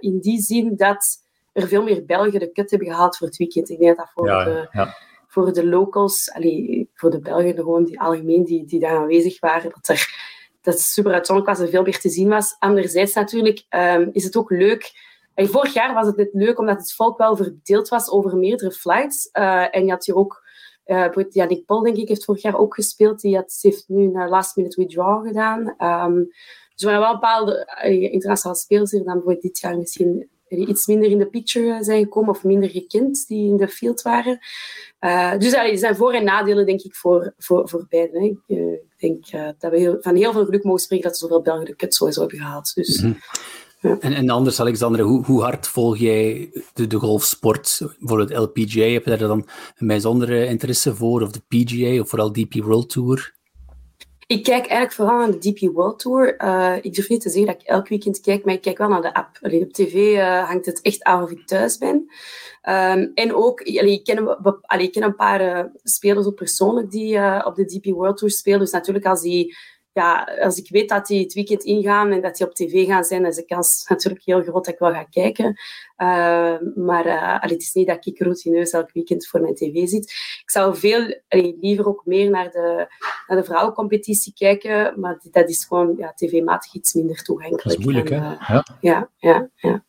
[0.00, 3.70] In die zin dat er veel meer Belgen de kut hebben gehaald voor het weekend.
[3.70, 4.96] Ik denk dat dat voor, ja, de, ja.
[5.32, 9.70] Voor de locals, allee, voor de Belgen gewoon die algemeen die, die daar aanwezig waren,
[9.70, 10.30] dat er
[10.62, 12.56] dat super uitzonderlijk was en veel meer te zien was.
[12.58, 14.92] Anderzijds natuurlijk um, is het ook leuk
[15.34, 18.70] en vorig jaar was het net leuk omdat het volk wel verdeeld was over meerdere
[18.70, 19.28] flights.
[19.32, 20.42] Uh, en je had hier ook,
[20.86, 23.20] uh, Yannick Paul denk ik, heeft vorig jaar ook gespeeld.
[23.20, 25.74] Die had, heeft nu een last minute withdrawal gedaan.
[25.78, 26.28] Um,
[26.74, 31.10] dus er waren wel bepaalde uh, internationale spelers dan bijvoorbeeld dit jaar misschien iets minder
[31.10, 34.38] in de picture zijn gekomen of minder gekend die in de field waren.
[35.00, 38.20] Uh, dus er zijn voor- en nadelen, denk ik, voor, voor, voor beiden.
[38.20, 38.26] Hè.
[38.26, 41.42] Ik uh, denk uh, dat we heel, van heel veel geluk mogen spreken dat zoveel
[41.42, 42.74] Belgen de sowieso hebben gehaald.
[42.74, 43.20] Dus, mm -hmm.
[43.82, 43.98] Ja.
[44.00, 47.80] En, en anders, Alexander, hoe, hoe hard volg jij de, de golfsport?
[47.98, 51.22] Bijvoorbeeld LPGA, heb je daar dan een bijzondere interesse voor?
[51.22, 53.34] Of de PGA, of vooral DP World Tour?
[54.32, 56.44] Ik kijk eigenlijk vooral naar de DP World Tour.
[56.44, 58.88] Uh, ik durf niet te zeggen dat ik elk weekend kijk, maar ik kijk wel
[58.88, 59.38] naar de app.
[59.40, 61.94] Allee, op tv uh, hangt het echt aan of ik thuis ben.
[62.68, 67.64] Um, en ook, allee, ik, ken, een paar uh, spelers ook persoonlijk die op de
[67.64, 68.58] DP World Tour spelen.
[68.58, 69.56] Dus natuurlijk als die
[69.92, 73.04] ja, als ik weet dat die het weekend ingaan en dat die op tv gaan
[73.04, 75.46] zijn, is de kans natuurlijk heel groot dat ik wel ga kijken.
[75.46, 79.86] Uh, maar uh, allee, het is niet dat ik routineus elk weekend voor mijn tv
[79.86, 80.04] zit.
[80.42, 82.86] Ik zou veel allee, liever ook meer naar de,
[83.26, 87.62] naar de vrouwencompetitie kijken, maar dat is gewoon ja, tv-matig iets minder toegankelijk.
[87.62, 88.54] Dat is moeilijk, en, hè?
[88.54, 88.64] Uh, ja.
[88.80, 89.84] ja, ja, ja.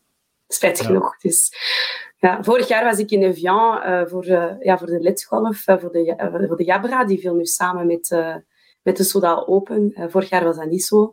[0.47, 0.87] Spijtig ja.
[0.87, 1.17] genoeg.
[1.17, 1.51] Dus,
[2.17, 4.25] ja, vorig jaar was ik in Evian voor,
[4.59, 7.05] ja, voor de lidgolf, voor, de, voor de Jabra.
[7.05, 8.15] Die viel nu samen met
[8.83, 9.91] met de Sodaal Open.
[9.95, 11.11] Uh, vorig jaar was dat niet zo.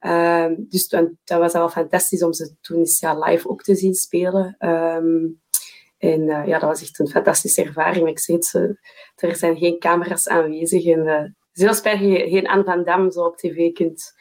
[0.00, 3.74] Uh, dus toen, dat was wel fantastisch om ze toen eens ja, live ook te
[3.74, 4.56] zien spelen.
[4.58, 5.40] Um,
[5.98, 8.00] en uh, ja, dat was echt een fantastische ervaring.
[8.02, 8.54] Maar ik zeg het,
[9.16, 10.84] er zijn geen camera's aanwezig.
[10.84, 14.12] En spijtig dat je geen Anne van Dam zo op tv kunt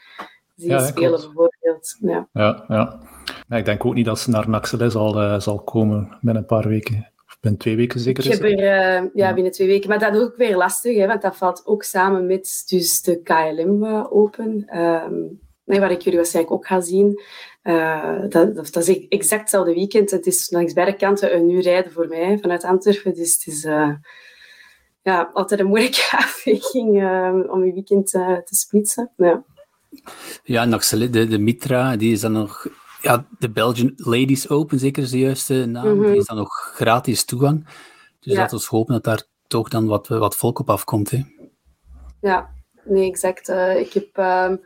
[0.56, 1.26] zien ja, spelen, klopt.
[1.26, 1.98] bijvoorbeeld.
[2.00, 2.28] Ja.
[2.34, 3.00] Ja, ja.
[3.48, 3.58] ja.
[3.58, 7.12] ik denk ook niet dat ze naar Naxeles zal, zal komen binnen een paar weken.
[7.48, 8.26] Binnen twee weken zeker?
[8.26, 9.90] Ik heb er, uh, ja, binnen twee weken.
[9.90, 13.22] Maar dat is ook weer lastig, hè, want dat valt ook samen met dus de
[13.22, 14.78] KLM uh, Open.
[14.80, 17.22] Um, nee, waar ik jullie waarschijnlijk ook ga zien.
[17.64, 20.12] Uh, dat, dat, dat, is exact hetzelfde weekend.
[20.12, 23.14] Het is langs beide kanten een uur rijden voor mij vanuit Antwerpen.
[23.14, 23.62] Dus het is
[25.02, 26.88] ja, altijd een moeilijke afweging
[27.50, 29.12] om je weekend te splitsen.
[29.18, 29.44] Ja,
[30.44, 30.70] ja en
[31.12, 32.68] de, de Mitra, die is dan nog
[33.08, 36.12] ja, de Belgian Ladies Open, zeker is de juiste naam, mm -hmm.
[36.12, 37.66] die is dan nog gratis toegang.
[38.20, 38.40] Dus ja.
[38.40, 41.12] laten we hopen dat daar toch dan wat, wat volk op afkomt.
[41.12, 41.24] Hè.
[42.22, 42.50] Ja,
[42.84, 43.50] nee, exact.
[43.50, 44.60] Uh, ik heb um,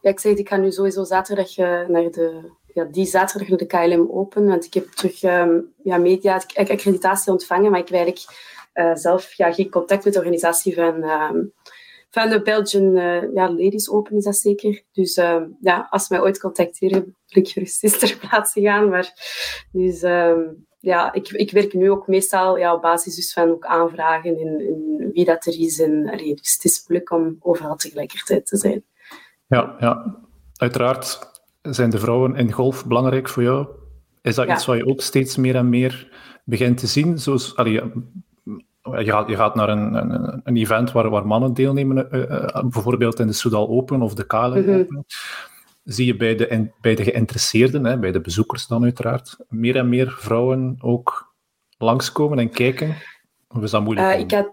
[0.00, 3.58] ja, ik zeg, ik ga nu sowieso zaterdag eh, naar de, ja, die zaterdag naar
[3.58, 7.96] de KLM Open, want ik heb terug ehm, ja, media, accreditatie ontvangen, maar ik heb
[7.96, 8.26] eigenlijk
[8.72, 11.38] eh, zelf ja, geen contact met de organisatie van, ehm,
[12.12, 14.82] van de Belgian eh, ja, Ladies Open, is dat zeker.
[14.92, 15.14] Dus
[15.60, 18.88] ja, als ze mij ooit contacteren, wil ik gerust eens ter plaatse gaan.
[18.88, 19.12] Maar,
[19.72, 20.00] dus
[20.82, 25.10] ja, ik, ik werk nu ook meestal ja, op basis dus van ook aanvragen en,
[25.12, 25.80] wie dat er is.
[25.80, 28.84] En, allee, dus het is moeilijk om overal tegelijkertijd te zijn.
[29.46, 30.18] Ja, ja,
[30.56, 31.30] uiteraard
[31.62, 33.66] zijn de vrouwen in golf belangrijk voor jou.
[34.22, 36.12] Is dat iets wat je ook steeds meer en meer
[36.44, 37.18] begint te zien?
[37.18, 37.80] Zoals, allee,
[38.82, 42.62] je, gaat, je gaat naar een, een, een event waar, waar mannen deelnemen, uh, uh,
[42.62, 45.04] bijvoorbeeld in de Soudal Open of de mm Open.
[45.84, 49.88] Zie je bij de, bij de geïnteresseerden, hè, bij de bezoekers dan uiteraard, meer en
[49.88, 51.34] meer vrouwen ook
[51.78, 52.96] langskomen en kijken?
[53.48, 54.14] Of is dat moeilijk?
[54.14, 54.52] Uh, ik had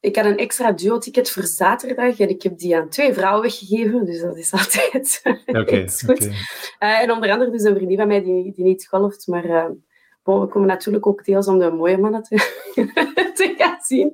[0.00, 4.04] ik had een extra duo-ticket voor zaterdag en ik heb die aan twee vrouwen weggegeven,
[4.04, 6.30] dus dat is altijd okay, goed.
[6.78, 9.70] En onder andere dus een vriendin van mij die, die niet golft, maar
[10.26, 12.36] we komen natuurlijk ook deels om de mooie mannen te,
[13.34, 14.12] te gaan zien.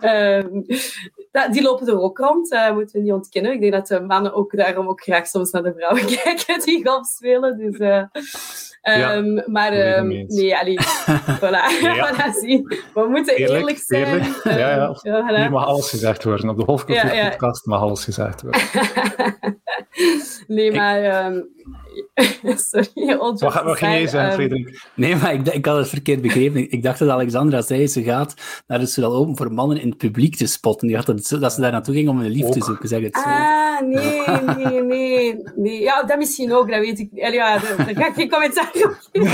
[0.00, 3.52] Uh, die lopen er ook rond, uh, moeten we niet ontkennen.
[3.52, 6.86] Ik denk dat de mannen ook daarom ook graag soms naar de vrouwen kijken die
[6.86, 7.58] golf spelen.
[7.58, 7.78] Dus,
[8.86, 10.78] Um, maar um, nee, allee,
[11.40, 11.80] voilà.
[11.80, 12.32] Ja.
[12.32, 12.66] zien.
[12.94, 14.06] We moeten eerlijk, zijn.
[14.06, 14.40] Eerlijk.
[14.44, 14.96] Ja, ja.
[15.02, 16.48] ja Hier mag alles gezegd worden.
[16.48, 18.60] Op de Hoofdcultuur-podcast ja, mag alles gezegd worden.
[20.46, 21.32] nee, maar...
[22.70, 24.88] Sorry, Wat, wat ging je zeggen, Frederik?
[24.94, 26.70] Nee, maar ik, ik had het verkeerd begrepen.
[26.70, 28.34] Ik dacht dat Alexandra zei, ze gaat
[28.66, 30.88] naar de Soudal Open voor mannen in het publiek te spotten.
[30.88, 31.06] Die dat,
[31.40, 33.28] dat ze daar naartoe ging om een lief te zoeken, zeg het zo.
[33.28, 34.22] Ah, nee,
[34.56, 35.80] nee, nee, nee.
[35.80, 37.08] Ja, dat misschien ook, dat weet ik.
[37.12, 38.98] Ja, daar, ga ik geen commentaar op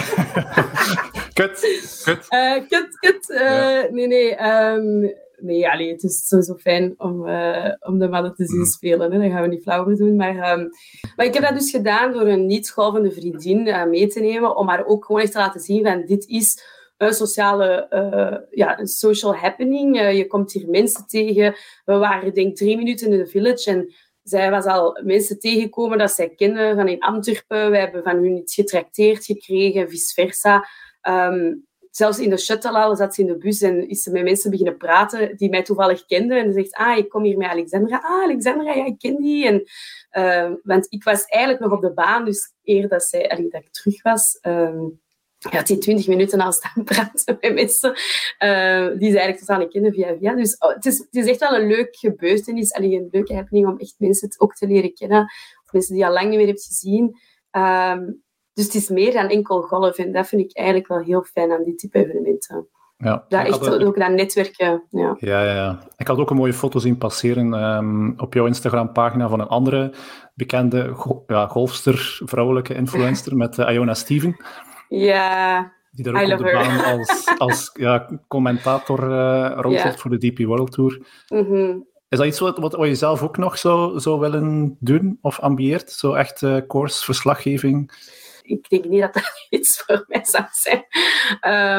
[1.32, 1.60] Kut,
[2.04, 2.26] kut.
[2.30, 3.28] Uh, kut, kut.
[3.28, 4.46] Uh, nee, nee.
[4.48, 8.68] Um, nee, allee, het is sowieso fijn om, uh, om de mannen te zien mhm.
[8.68, 9.12] spelen.
[9.12, 9.18] Hè.
[9.18, 10.16] Daar gaan we niet flauwer doen.
[10.16, 10.68] Maar, um,
[11.16, 14.56] maar ik heb dat dus gedaan door een niet-golvende vriendin uh, mee te nemen.
[14.56, 16.62] Om haar ook gewoon echt te laten zien van dit is
[16.96, 19.96] een sociale, uh, ja, een social happening.
[20.16, 21.54] je komt hier mensen tegen.
[21.84, 25.98] We waren denk ik drie minuten in de village en zij was al mensen tegengekomen
[25.98, 27.70] dat zij kennen van in Antwerpen.
[27.70, 30.68] We hebben van hun iets getrakteerd gekregen, vice versa.
[31.08, 34.50] Um, zelfs in de shuttle zat ze in de bus en is ze met mensen
[34.50, 36.38] beginnen praten die mij toevallig kenden.
[36.38, 37.96] En ze zegt, ah, ik kom hier met Alexandra.
[37.96, 39.46] Ah, Alexandra, ja, ik ken die.
[39.46, 39.62] En,
[40.12, 43.62] uh, want ik was eigenlijk nog op de baan, dus eer dat, zij, allee, dat
[43.62, 44.38] ik terug was...
[44.42, 45.00] Um,
[45.50, 49.72] ja, die twintig minuten al staan praten met mensen uh, die ze eigenlijk totaal niet
[49.72, 50.34] kennen via via.
[50.34, 53.66] Dus oh, het, is, het is echt wel een leuk gebeurtenis, alleen een leuke happening
[53.66, 55.22] om echt mensen ook te leren kennen.
[55.64, 57.16] Of mensen die je al lang niet meer hebt gezien.
[58.54, 59.98] Dus het is meer dan enkel golf.
[59.98, 62.68] En dat vind ik eigenlijk wel heel fijn aan die type evenementen.
[62.96, 64.82] Ja, ja echt ook, ook dat netwerken.
[64.90, 65.16] Ja.
[65.18, 65.78] Ja, ja, ja.
[65.96, 69.94] Ik had ook een mooie foto zien passeren um, op jouw Instagram-pagina van een andere
[70.34, 74.36] bekende go ja, golfster, vrouwelijke influencer, met uh, Iona Steven.
[74.88, 80.30] Ja, die daar ook op de baan als, als ja, commentator uh, rondloopt voor de
[80.30, 81.06] DP World Tour.
[81.28, 81.86] Mm -hmm.
[82.08, 85.40] Is dat iets wat, wat, wat, je zelf ook nog zou, zou willen doen of
[85.40, 85.90] ambieert?
[85.90, 87.92] Zo echt uh, course, verslaggeving?
[88.52, 90.84] Ik denk niet dat dat iets voor mij zou zijn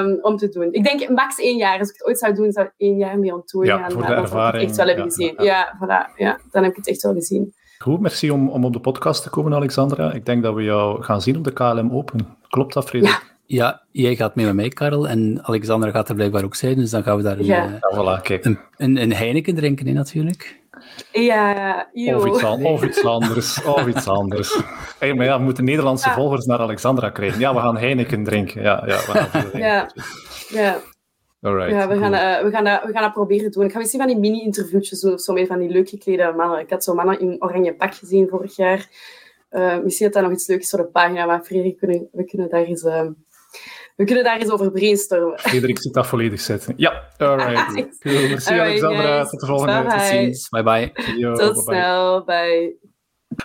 [0.05, 0.73] um, om te doen.
[0.73, 1.79] Ik denk max één jaar.
[1.79, 3.91] Als ik het ooit zou doen, zou ik één jaar mee tour ja, gaan.
[3.91, 4.63] Voor de ervaring.
[4.63, 5.33] echt wel hebben gezien.
[5.38, 5.77] Ja, ja.
[5.77, 7.53] voilà, ja, dan heb ik het echt wel gezien.
[7.77, 10.13] Goed, merci om, om op de podcast te komen, Alexandra.
[10.13, 12.38] Ik denk dat we jou gaan zien op de KLM Open.
[12.49, 13.13] Klopt dat, Frederik?
[13.13, 13.31] Ja.
[13.45, 15.07] Ja, jij gaat mee met mij, Karel.
[15.07, 16.75] En Alexandra gaat er blijkbaar ook zijn.
[16.75, 17.67] Dus dan gaan we daar een, ja.
[17.67, 20.62] Uh, voilà, een, een, een Heineken drinken, hè, natuurlijk.
[21.12, 23.63] Ja, Of iets, of iets anders.
[23.63, 24.62] Of iets anders.
[24.99, 27.39] Hey, maar ja, we moeten Nederlandse volgers naar Alexandra krijgen.
[27.39, 28.62] Ja, we gaan Heineken drinken.
[28.62, 29.91] Ja, ja, we gaan ja.
[30.49, 30.77] ja.
[31.41, 33.65] Alright, ja, we gaan, uh, we, gaan dat, we gaan dat proberen doen.
[33.65, 36.60] Ik ga misschien van die mini-interviewtjes doen of zo met van die leuk geklede mannen.
[36.60, 38.88] Ik had zo mannen in oranje pak gezien vorig jaar.
[39.51, 42.23] Uh, misschien dat dat nog iets leuks voor de pagina, maar Frederik, we kunnen, we
[42.25, 42.84] kunnen daar eens...
[42.84, 43.08] Uh,
[43.95, 45.39] we kunnen daar eens over brainstormen.
[45.39, 46.73] Frederik zit dat volledig zetten.
[46.77, 47.99] Ja, alright.
[47.99, 48.27] Cool.
[48.27, 49.25] Merci Alexandra.
[49.25, 49.89] Tot de volgende.
[49.89, 50.49] Tot ziens.
[50.49, 50.91] Bye bye.
[51.17, 52.23] Yo, Tot bye snel.
[52.23, 52.91] Bye.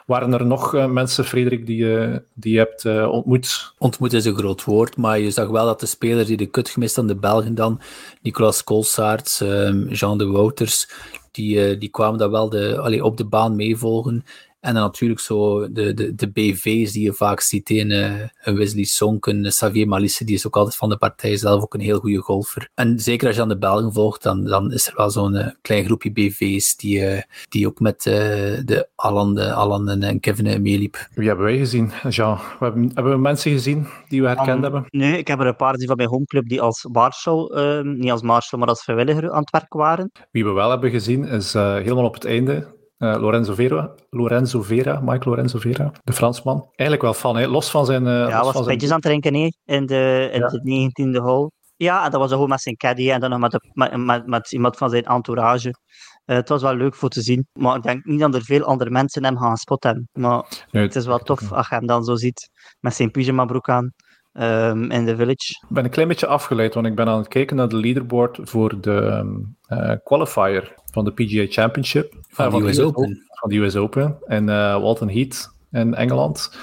[0.06, 3.72] Waren er nog uh, mensen, Frederik, die, uh, die je hebt uh, ontmoet?
[3.78, 6.68] Ontmoet is een groot woord, maar je zag wel dat de spelers die de kut
[6.68, 7.80] gemist aan de Belgen dan,
[8.22, 10.88] Nicolas Kolsaerts, ehm, Jean de Wouters,
[11.30, 14.24] die, die kwamen daar wel de, allee, op de baan meevolgen.
[14.60, 18.56] En dan natuurlijk zo de, de, de BV's die je vaak ziet in uh, een
[18.56, 21.80] Wesley Sonk, een Xavier Malisse, die is ook altijd van de partij zelf ook een
[21.80, 22.68] heel goede golfer.
[22.74, 25.46] En zeker als je aan de Belgen volgt, dan, dan is er wel zo'n uh,
[25.60, 31.08] klein groepje BV's die, uh, die ook met de Alan, Alan en Kevin meeliep.
[31.14, 32.36] Wie hebben wij gezien, Jean?
[32.36, 34.84] We hebben, hebben we mensen gezien die we herkend um, hebben?
[34.88, 38.22] Nee, ik heb er een paar die van mijn homeclub die als marshal, niet als
[38.22, 40.10] marshal, maar als vrijwilliger aan het werk waren.
[40.30, 45.00] Wie we wel hebben gezien is helemaal op het einde Uh, Lorenzo, Vera, Lorenzo Vera,
[45.00, 46.68] Mike Lorenzo Vera, de Fransman.
[46.74, 47.46] Eigenlijk wel fan, hè?
[47.46, 48.06] los van zijn...
[48.06, 48.90] Uh, ja, was pitjes zijn...
[48.90, 50.48] aan het drinken nee, in de, in ja.
[50.48, 51.50] de 19e hole.
[51.76, 54.26] Ja, en dat was gewoon met zijn caddy en dan nog met, de, met, met,
[54.26, 55.68] met iemand van zijn entourage.
[55.68, 57.46] Uh, het was wel leuk voor te zien.
[57.52, 60.08] Maar ik denk niet dat er veel andere mensen hem gaan spotten.
[60.12, 63.44] Maar nee, het is wel tof als je hem dan zo ziet met zijn pyjama
[63.44, 63.92] broek aan
[64.40, 65.52] um, in de village.
[65.68, 68.38] Ik ben een klein beetje afgeleid, want ik ben aan het kijken naar de leaderboard
[68.42, 69.24] voor de
[69.68, 72.14] uh, qualifier van de PGA Championship.
[72.28, 73.02] Van, uh, van de US Open.
[73.02, 73.22] Open.
[73.28, 74.18] Van de US Open.
[74.26, 74.46] En
[74.80, 76.58] Walton Heath in Engeland.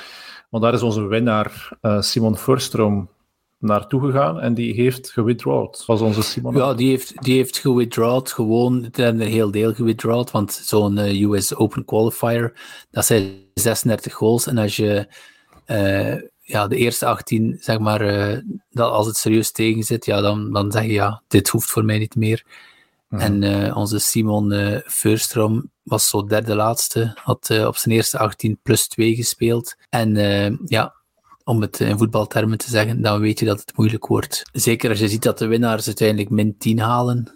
[0.50, 3.10] Want daar is onze winnaar Simon Furstrom
[3.66, 5.84] naartoe gegaan en die heeft gewithdrawd.
[5.86, 6.56] was onze Simon.
[6.56, 11.30] Ja, die heeft, die heeft gewithdrawd, gewoon een heel deel gewithdrawd, want zo'n uh, eh,
[11.30, 12.54] US Open Qualifier,
[12.92, 15.08] dat zijn 36 goals en als je
[15.68, 18.38] uh, ja, de eerste 18, zeg maar, uh,
[18.70, 21.86] dat als het serieus tegen zit, ja, dan, dan zeg je ja, dit hoeft voor
[21.86, 22.46] mij niet meer.
[23.10, 23.22] Mhm.
[23.22, 28.88] En onze Simon uh, Furstrom was zo derde laatste, had op zijn eerste 18 plus
[28.88, 29.76] 2 gespeeld.
[29.90, 30.16] En
[30.66, 30.94] ja,
[31.44, 34.42] om het in voetbaltermen te zeggen, dan weet je dat het moeilijk wordt.
[34.52, 37.34] Zeker als je ziet dat de winnaars uiteindelijk min 10 halen.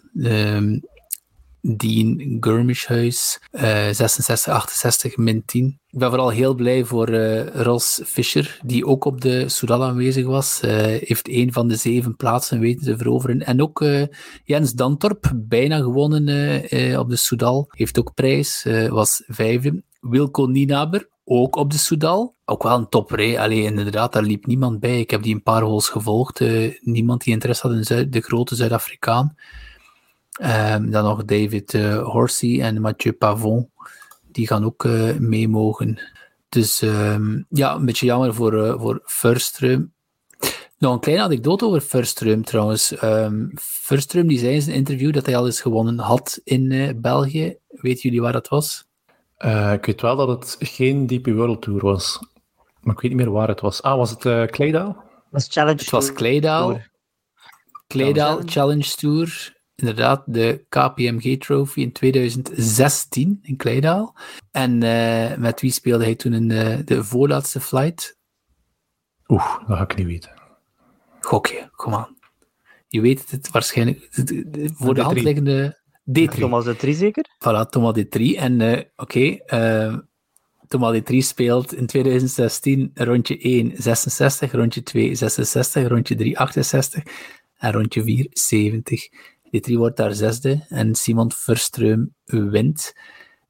[1.61, 5.79] Dean Gurmishhuis, uh, 66, 68, min 10.
[5.89, 10.25] Ik ben vooral heel blij voor uh, Ros Fischer, die ook op de Soudal aanwezig
[10.25, 10.61] was.
[10.65, 13.45] Uh, heeft een van de zeven plaatsen weten te veroveren.
[13.45, 14.03] En ook uh,
[14.43, 16.23] Jens Dantorp, bijna gewonnen
[16.99, 19.83] op de Soudal, heeft ook prijs, was vijfde.
[19.99, 22.35] Wilco Nienaber, ook op de Soudal.
[22.45, 23.39] Ook wel een topper.
[23.39, 24.99] Alleen inderdaad, daar liep niemand bij.
[24.99, 26.39] Ik heb die een paar holes gevolgd.
[26.79, 29.35] Niemand die interesse had in de grote Zuid-Afrikaan.
[30.41, 33.69] Um, dan nog David uh, Horsey en Mathieu Pavon.
[34.31, 36.01] Die gaan ook uh, mee mogen.
[36.49, 39.91] Dus um, ja, een beetje jammer voor, uh, voor Furström.
[40.77, 43.03] Nog een kleine anekdote over Furström trouwens.
[43.03, 43.53] Um,
[44.11, 47.57] die zei in zijn interview dat hij al eens gewonnen had in België.
[47.67, 48.87] Weten jullie waar dat was?
[49.39, 52.19] Uh, ik weet wel dat het geen DP World Tour was.
[52.81, 53.81] Maar ik weet niet meer waar het was.
[53.81, 55.03] Ah, was het uh, Claydaal?
[55.29, 56.79] Was Challenge het was Claydaal.
[57.87, 59.57] Claydaal Challenge Tour.
[59.79, 64.15] Inderdaad, de KPMG Trophy in 2016 in Claydaal.
[64.51, 68.17] En uh, met wie speelde hij toen in de, de voorlaatste flight?
[69.27, 70.31] Oeh, dat ga ik niet weten.
[71.21, 72.17] Gokje, kom aan.
[72.87, 74.07] Je weet het waarschijnlijk.
[74.73, 75.79] Voor de hand liggende
[76.19, 76.39] D3.
[76.39, 77.25] Thomas D3 zeker?
[77.37, 78.21] Voilà, Thomas D3.
[78.35, 79.41] En uh, oké, okay,
[79.87, 79.97] uh,
[80.67, 87.03] Thomas D3 speelt in 2016 rondje 1 66, rondje 2 66, rondje 3 68
[87.57, 89.09] en rondje 4 70.
[89.57, 92.93] D3 wordt daar zesde en Simon Verstreum wint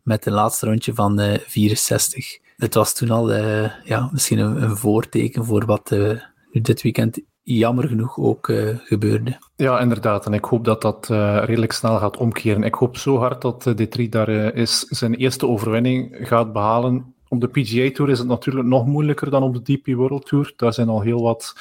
[0.03, 2.39] met een laatste rondje van uh, 64.
[2.57, 7.19] Het was toen al uh, ja, misschien een, voorteken voor wat uh, nu dit weekend
[7.43, 8.51] jammer genoeg ook
[8.83, 9.37] gebeurde.
[9.55, 10.25] Ja, inderdaad.
[10.25, 11.07] En ik hoop dat dat
[11.45, 12.63] redelijk snel gaat omkeren.
[12.63, 17.13] Ik hoop zo hard dat uh, D3 daar is zijn eerste overwinning gaat behalen.
[17.27, 20.53] Op de PGA Tour is het natuurlijk nog moeilijker dan op de DP World Tour.
[20.55, 21.53] Daar zijn al heel wat...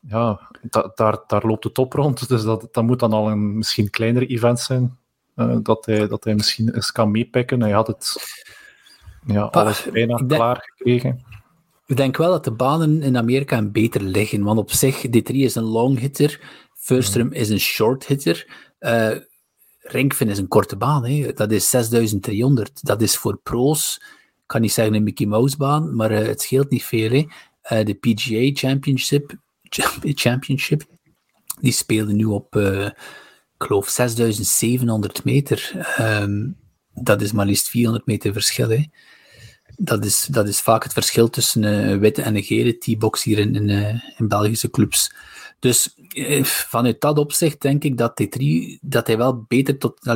[0.00, 2.28] Ja, da daar, daar loopt de top rond.
[2.28, 4.98] Dus dat, dat moet dan al een misschien kleinere event zijn.
[5.62, 7.60] dat, hij, dat hij misschien eens kan meepikken.
[7.60, 8.16] Hij had het
[9.26, 11.24] ja, alles bijna klaar gekregen.
[11.86, 15.54] Ik denk wel dat de banen in Amerika beter liggen, want op zich, D3 is
[15.54, 16.40] een long hitter,
[16.74, 17.32] Furstrom mm.
[17.32, 19.16] is een short hitter, uh,
[20.18, 21.32] is een korte baan, hè.
[21.32, 22.86] dat is 6300.
[22.86, 24.00] Dat is voor pro's,
[24.36, 27.10] ik kan niet zeggen een Mickey Mouse baan, maar uh, het scheelt niet veel.
[27.10, 27.26] Hè.
[27.78, 29.36] Uh, de PGA Championship,
[30.14, 30.82] Championship
[31.60, 32.94] die speelde nu op, ik
[33.58, 35.86] geloof, 6700 meter.
[35.98, 36.56] Um,
[36.94, 38.68] dat is maar liefst 400 meter verschil.
[38.68, 38.84] Hè
[39.82, 43.38] dat is, dat is vaak het verschil tussen een witte en een gele T-box hier
[43.38, 45.14] in, in, eh, in, Belgische clubs.
[45.58, 50.14] Dus eh, vanuit dat opzicht denk ik dat T3 dat hij wel beter tot,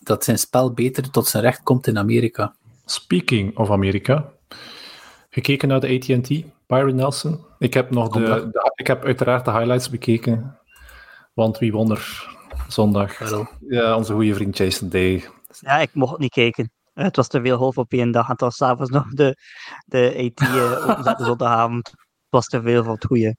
[0.00, 2.54] dat zijn spel beter tot zijn recht komt in Amerika.
[2.84, 4.32] Speaking of Amerika,
[5.30, 7.44] gekeken naar de AT&T, Byron Nelson.
[7.58, 8.20] Ik heb nog de,
[8.52, 10.58] de, ik heb uiteraard de highlights bekeken,
[11.34, 12.34] want wie won er
[12.68, 13.18] zondag?
[13.68, 15.24] Ja, onze goede vriend Jason Day.
[15.60, 16.70] Ja, ik mocht niet kijken.
[16.94, 18.24] Het was te veel golf op één dag.
[18.24, 19.36] En het was s'avonds nog de,
[19.86, 21.86] de AT uh, zondagavond.
[21.86, 21.96] Het
[22.28, 23.36] was te veel van het goede.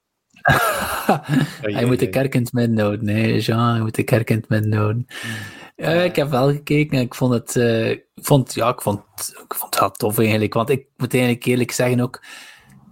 [1.61, 3.05] Hij moet de kerk in het midden houden.
[3.05, 5.05] Nee, Jean, je moet de kerk in het midden houden.
[5.75, 8.99] Uh, ik heb wel gekeken en ik vond het, uh, ik vond, ja, ik vond,
[9.47, 10.53] ik vond het wel tof eigenlijk.
[10.53, 12.23] Want ik moet eigenlijk eerlijk zeggen ook,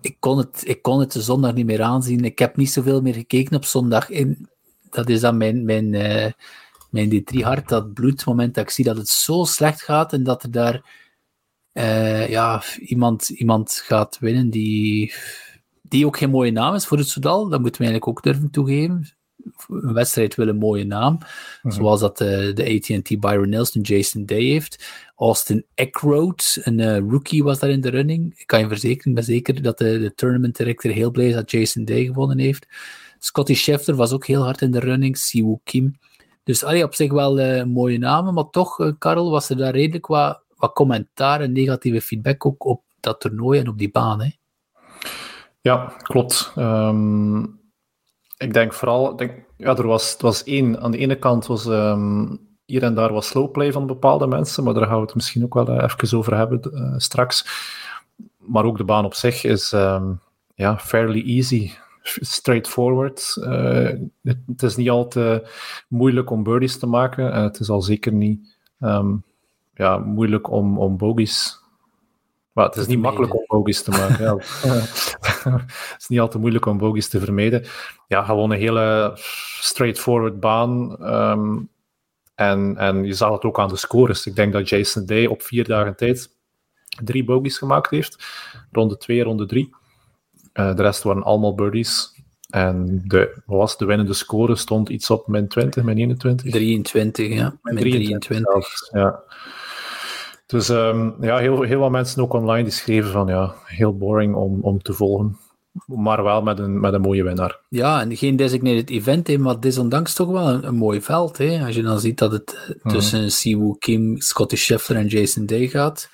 [0.06, 2.24] ik kon het, ik kon het de zondag niet meer aanzien.
[2.24, 4.10] Ik heb niet zoveel meer gekeken op zondag.
[4.10, 4.50] In,
[4.90, 6.32] dat is dan mijn, mijn, uh,
[6.90, 10.44] mijn D3 hart, dat bloedmoment dat ik zie dat het zo slecht gaat en dat
[10.44, 10.84] er daar
[11.74, 15.14] uh, ja, iemand, iemand gaat winnen die,
[15.82, 17.50] die ook geen mooie naam is voor het Soudal.
[17.50, 19.16] Dat moeten we eigenlijk ook durven toegeven.
[19.68, 21.18] Een wedstrijd wil een mooie naam.
[21.64, 24.94] Zoals dat uh, de AT&T Byron Nelson Jason Day heeft.
[25.16, 28.34] Austin Eckroad, een uh, rookie, was daar in de running.
[28.40, 31.52] Ik kan je verzekeren, ben zeker dat de, de tournament director heel blij is dat
[31.52, 32.68] Jason Day gewonnen heeft.
[33.20, 35.18] Scotty Scheffler was ook heel hard in de running.
[35.18, 36.00] Siwoo Kim.
[36.44, 40.08] Dus allee, op zich wel uh, mooie namen, maar toch, Karel, was er daar redelijk
[40.08, 44.22] wat, wat commentaar en negatieve feedback ook op dat toernooi en op die baan.
[44.22, 44.30] Hè?
[45.62, 46.52] Ja, klopt.
[46.58, 47.60] Um,
[48.38, 49.22] ik denk vooral,
[49.58, 50.82] ja, er was, het was één.
[50.82, 54.74] Aan de ene kant was um, hier en daar wat slowplay van bepaalde mensen, maar
[54.74, 57.46] daar gaan we het misschien ook wel uh, even over hebben uh, straks.
[58.38, 60.20] Maar ook de baan op zich is um,
[60.56, 61.72] ja, fairly easy,
[62.20, 63.36] straightforward.
[63.40, 63.90] Uh,
[64.24, 65.48] het, is niet al te
[65.88, 67.44] moeilijk om birdies te maken.
[67.44, 69.24] het is al zeker niet um,
[69.74, 71.64] ja, moeilijk om, om bogies
[72.56, 74.24] maar het is niet makkelijk om bogies te maken.
[74.24, 74.36] Ja.
[75.60, 77.66] het is niet altijd moeilijk om bogies te vermijden.
[78.08, 79.12] Ja, gewoon een hele
[79.60, 80.98] straightforward baan.
[81.14, 81.70] Um,
[82.36, 84.26] en, en je zag het ook aan de scores.
[84.26, 86.30] Ik denk dat Jason Day op vier dagen tijd
[87.04, 88.26] drie bogies gemaakt heeft.
[88.72, 89.70] Ronde 2, ronde 3.
[90.54, 92.14] Uh, de rest waren allemaal birdies.
[92.50, 96.52] En de, was de winnende score stond iets op min 20, min 21?
[96.52, 97.58] 23, ja.
[97.62, 98.20] Min 23.
[98.20, 98.90] 23.
[98.92, 99.24] Ja.
[100.46, 104.36] Dus um, ja, heel, heel wat mensen ook online die schreven van ja, heel boring
[104.36, 105.38] om, om te volgen.
[105.86, 107.60] Maar wel met een, met een mooie winnaar.
[107.70, 111.38] Ja, en geen designated event, hè, maar desondanks toch wel een, een mooi veld.
[111.38, 111.66] Hè.
[111.66, 113.30] Als je dan ziet dat het tussen mm.
[113.30, 116.10] Siwoo Kim, Scotty Scheffler en Jason Day gaat.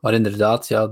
[0.00, 0.90] Maar inderdaad, ja,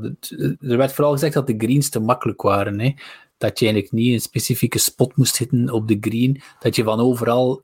[0.60, 2.80] er werd vooral gezegd dat de greens te makkelijk waren.
[2.80, 2.94] Hè.
[3.38, 6.40] Dat je eigenlijk niet een specifieke spot moest zitten op de green.
[6.58, 7.62] Dat je van overal,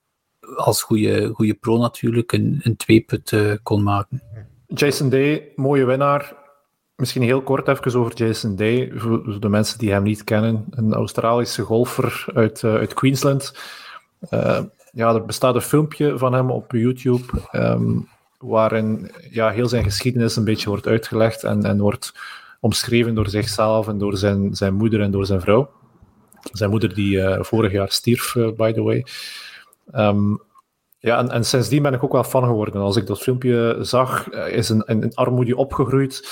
[0.56, 4.22] als goede, goede pro natuurlijk, een, een tweeput uh, kon maken.
[4.74, 6.34] Jason Day, mooie winnaar.
[6.96, 10.66] Misschien heel kort even over Jason Day, voor de mensen die hem niet kennen.
[10.70, 13.58] Een Australische golfer uit, uh, uit Queensland.
[14.30, 14.60] Uh,
[14.92, 18.08] ja, er bestaat een filmpje van hem op YouTube, um,
[18.38, 22.14] waarin ja, heel zijn geschiedenis een beetje wordt uitgelegd en, en wordt
[22.60, 25.70] omschreven door zichzelf en door zijn, zijn moeder en door zijn vrouw.
[26.52, 29.04] Zijn moeder die uh, vorig jaar stierf, by the way.
[29.94, 30.40] Um,
[31.01, 32.80] ja, en, en sindsdien ben ik ook wel fan geworden.
[32.80, 36.28] Als ik dat filmpje zag, is een, in armoede opgegroeid.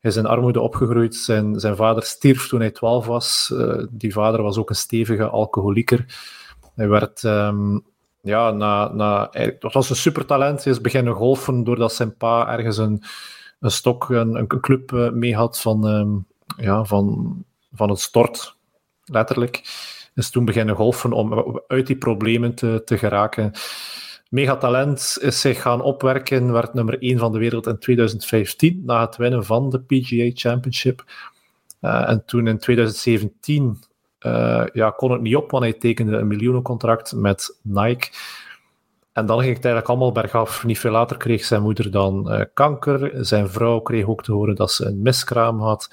[0.00, 1.14] is in armoede opgegroeid.
[1.14, 3.50] Zijn, zijn vader stierf toen hij 12 was.
[3.52, 6.04] Uh, die vader was ook een stevige alcoholieker.
[6.74, 7.84] Hij werd, um,
[8.20, 10.64] ja, na, na, dat was een supertalent.
[10.64, 13.02] Hij is beginnen golfen doordat zijn pa ergens een,
[13.60, 17.34] een stok, een, een club uh, mee had van, um, ja, van,
[17.72, 18.56] van het stort,
[19.04, 19.62] letterlijk.
[20.14, 23.52] Is toen beginnen golfen om uit die problemen te, te geraken
[24.34, 29.16] megatalent is zich gaan opwerken, werd nummer 1 van de wereld in 2015 na het
[29.16, 31.04] winnen van de PGA Championship.
[31.80, 33.78] Uh, en toen in 2017
[34.20, 38.08] uh, ja, kon het niet op, want hij tekende een miljoenencontract met Nike.
[39.12, 40.64] En dan ging het eigenlijk allemaal bergaf.
[40.64, 43.24] Niet veel later kreeg zijn moeder dan uh, kanker.
[43.24, 45.88] Zijn vrouw kreeg ook te horen dat ze een miskraam had.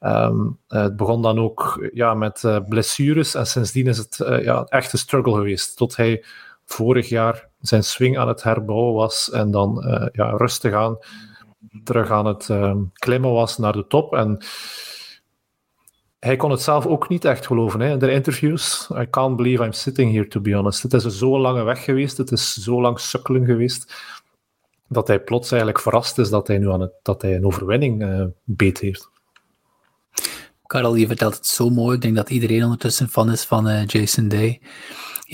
[0.00, 4.98] Um, het begon dan ook ja, met blessures en sindsdien is het ja, echt een
[4.98, 5.76] struggle geweest.
[5.76, 6.24] Tot hij
[6.64, 10.98] vorig jaar zijn swing aan het herbouwen was en dan uh, ja, rustig aan
[11.84, 14.14] terug aan het uh, klimmen was naar de top.
[14.14, 14.44] En
[16.18, 18.90] hij kon het zelf ook niet echt geloven hè, in de interviews.
[18.90, 20.82] I can't believe I'm sitting here, to be honest.
[20.82, 23.94] Het is een zo lange weg geweest, het is zo lang sukkelen geweest,
[24.88, 28.02] dat hij plots eigenlijk verrast is dat hij nu aan het, dat hij een overwinning
[28.02, 29.12] uh, beet heeft.
[30.66, 31.94] Karel, je vertelt het zo mooi.
[31.94, 34.60] Ik denk dat iedereen ondertussen fan is van uh, Jason Day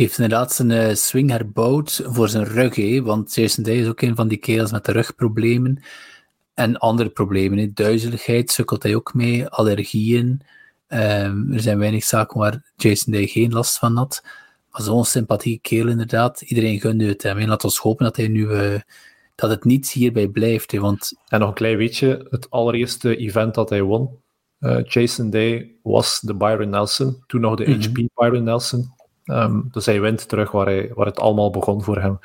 [0.01, 2.75] heeft inderdaad zijn uh, swing herbouwd voor zijn rug.
[2.75, 3.03] Hè?
[3.03, 5.83] Want Jason Day is ook een van die kerels met de rugproblemen.
[6.55, 7.59] En andere problemen.
[7.59, 7.73] Hè?
[7.73, 9.49] Duizeligheid sukkelt hij ook mee.
[9.49, 10.41] Allergieën.
[10.89, 14.23] Um, er zijn weinig zaken waar Jason Day geen last van had.
[14.71, 16.41] Maar zo'n sympathieke kerel inderdaad.
[16.41, 17.49] Iedereen gunde het hem.
[17.49, 18.47] Laat ons hopen dat hij nu...
[18.47, 18.81] Uh,
[19.35, 20.73] dat het niet hierbij blijft.
[20.73, 20.79] Hè?
[20.79, 21.13] Want...
[21.29, 22.27] En nog een klein weetje.
[22.31, 24.09] Het allereerste event dat hij won.
[24.61, 27.23] Uh, Jason Day was de Byron Nelson.
[27.27, 27.83] Toen nog de mm -hmm.
[27.83, 28.99] HP Byron Nelson.
[29.31, 32.19] Um, dus hij wint terug waar, hij, waar het allemaal begon voor hem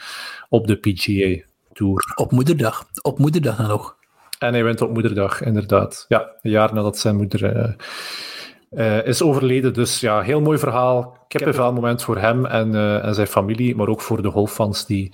[0.50, 1.44] op de PGA
[1.74, 2.14] Tour.
[2.16, 2.88] Op moederdag.
[3.02, 3.96] Op moederdag nog.
[4.40, 6.06] En hij wint op moederdag, inderdaad.
[6.08, 7.74] Ja, een jaar nadat zijn moeder uh,
[8.72, 9.74] uh, is overleden.
[9.74, 11.18] Dus ja, heel mooi verhaal.
[11.28, 15.14] Kippenvel moment voor hem en, uh, en zijn familie, maar ook voor de golffans die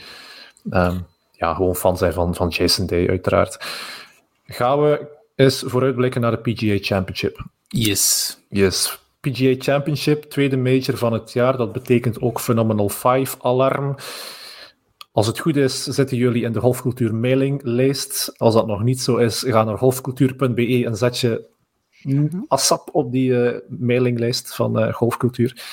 [0.71, 3.65] um, ja, gewoon fan zijn van, van Jason Day, uiteraard.
[4.45, 7.45] Gaan we eens vooruitblikken naar de PGA Championship.
[7.67, 8.37] Yes.
[8.49, 9.00] Yes.
[9.21, 11.57] PGA Championship, tweede major van het jaar.
[11.57, 13.95] Dat betekent ook Phenomenal 5 alarm.
[15.11, 18.33] Als het goed is, zitten jullie in de golfcultuur mailinglijst.
[18.37, 21.49] Als dat nog niet zo is, ga naar golfcultuur.be en zet je
[22.47, 25.63] ASAP op die uh, mailinglijst van uh, golfcultuur.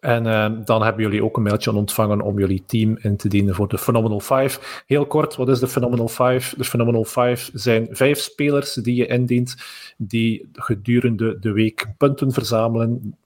[0.00, 3.54] En uh, dan hebben jullie ook een mailtje ontvangen om jullie team in te dienen
[3.54, 4.82] voor de Phenomenal 5.
[4.86, 6.54] Heel kort, wat is de Phenomenal 5?
[6.56, 9.56] De Phenomenal 5 zijn vijf spelers die je indient,
[9.96, 13.16] die gedurende de week punten verzamelen.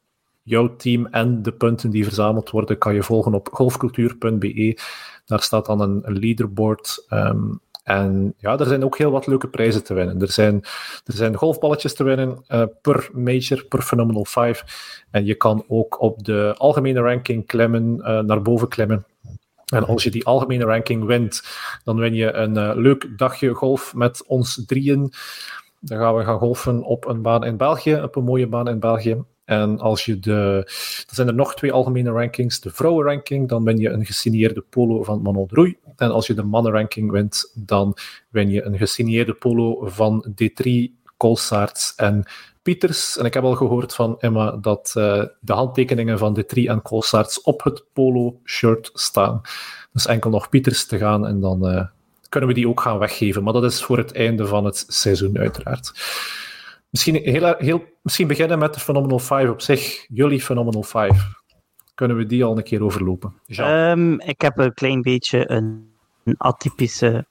[0.43, 4.79] Jouw team en de punten die verzameld worden kan je volgen op golfcultuur.be.
[5.25, 7.07] Daar staat dan een, leaderboard.
[7.11, 7.61] Um,
[7.91, 10.21] en ja, er zijn ook heel wat leuke prijzen te winnen.
[10.21, 10.55] Er zijn,
[11.05, 14.65] er zijn golfballetjes te winnen uh, per major, per Phenomenal 5.
[15.11, 19.05] En je kan ook op de algemene ranking klimmen, uh, naar boven klimmen.
[19.67, 21.43] En als je die algemene ranking wint,
[21.85, 25.13] dan win je een uh, leuk dagje golf met ons drieën.
[25.81, 28.81] Dan gaan we gaan golfen op een baan in België, op een mooie baan in
[28.81, 29.25] België.
[29.51, 30.63] En als je de.
[31.09, 32.61] Er zijn er nog twee algemene rankings.
[32.61, 35.77] De vrouwenranking, dan win je een gesigneerde polo van Manon Droei.
[35.97, 37.97] En als je de mannenranking wint, dan
[38.29, 40.71] win je een gesigneerde polo van D3,
[41.17, 42.25] Colsaerts en
[42.63, 43.19] Pieters.
[43.19, 47.41] En ik heb al gehoord van Emma dat uh, de handtekeningen van D3 en Colsaerts
[47.41, 49.41] op het polo-shirt staan.
[49.93, 51.85] Dus enkel nog Pieters te gaan en dan uh,
[52.29, 53.43] kunnen we die ook gaan weggeven.
[53.43, 55.93] Maar dat is voor het einde van het seizoen, uiteraard.
[56.91, 60.07] Misschien, heel, heel, misschien beginnen met de Phenomenal 5 op zich.
[60.09, 61.25] Jullie Phenomenal 5.
[61.95, 63.41] Kunnen we die al een keer overlopen?
[63.47, 67.27] Um, ik heb een klein beetje een, een atypische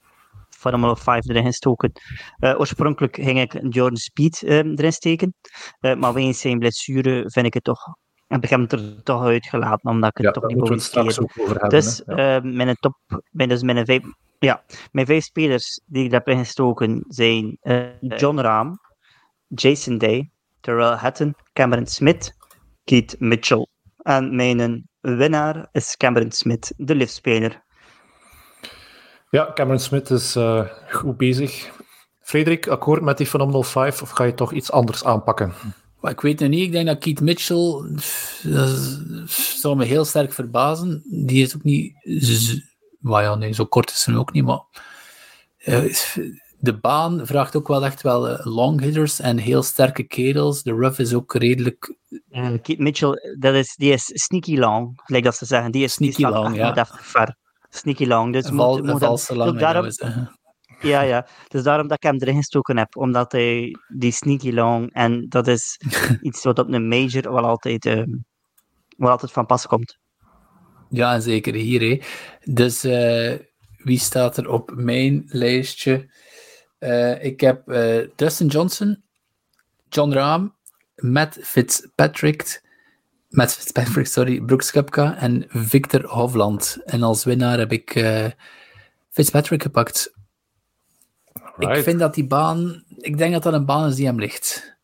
[0.48, 1.92] Phenomenal 5 erin gestoken.
[2.38, 5.34] Uh, oorspronkelijk ging ik Jordan Speed uh, erin steken.
[5.80, 9.90] Uh, maar wegens zijn blessure vind ik het toch heb ik hem er toch uitgelaten,
[9.90, 12.40] omdat ik het ja, toch niet over Dus, ja.
[12.42, 12.94] mijn top,
[13.30, 14.02] mijn, dus mijn vijf,
[14.38, 17.58] ja, mijn vijf spelers die ik heb ingestoken zijn
[18.00, 18.74] John Rahm,
[19.54, 20.30] Jason Day,
[20.60, 22.34] Terrell Hatton, Cameron Smith,
[22.84, 23.66] Keith Mitchell.
[23.96, 27.62] En mijn winnaar is Cameron Smith, de liftspeler.
[29.30, 31.70] Ja, Cameron Smith is uh, goed bezig.
[32.20, 35.52] Frederik, akkoord met die Phenomenal 5 of ga je toch iets anders aanpakken?
[36.00, 37.82] Maar ik weet nog niet, ik denk dat Keith Mitchell,
[38.42, 38.78] dat
[39.28, 41.02] zou me heel sterk verbazen.
[41.04, 41.94] Die is ook niet,
[42.98, 44.60] maar ja, nee, zo kort is hij ook niet, maar
[45.64, 45.94] uh,
[46.60, 50.62] de baan vraagt ook wel echt wel uh, long hitters en heel sterke kerels.
[50.62, 51.96] De rough is ook redelijk.
[52.30, 55.72] Uh, Keith Mitchell, dat is, die is sneaky long, like dat ze zeggen.
[55.72, 56.86] Die is sneaky die long, ja.
[56.90, 57.36] Ver.
[57.68, 58.32] Sneaky long.
[58.32, 59.58] Dus Val, moet, moet valse lang.
[59.58, 59.88] daarom,
[60.80, 61.26] ja, ja.
[61.48, 62.96] Dus daarom dat ik hem erin gestoken heb.
[62.96, 64.92] Omdat hij die sneaky long.
[64.92, 65.80] En dat is
[66.22, 68.02] iets wat op een major wel altijd, uh,
[68.96, 69.98] wel altijd van pas komt.
[70.88, 71.80] Ja, en zeker hier.
[71.80, 72.00] Hè.
[72.52, 73.38] Dus uh,
[73.76, 76.08] wie staat er op mijn lijstje?
[76.80, 79.02] Uh, ik heb uh, Dustin Johnson,
[79.88, 80.46] John Rahm,
[80.96, 82.62] Matt Fitzpatrick,
[83.28, 86.78] Matt Fitzpatrick, sorry, Brooks Koepka en Victor Hovland.
[86.84, 88.26] En als winnaar heb ik uh,
[89.10, 90.14] Fitzpatrick gepakt.
[91.56, 91.76] Right.
[91.76, 94.76] Ik vind dat die baan, ik denk dat dat een baan is die hem ligt.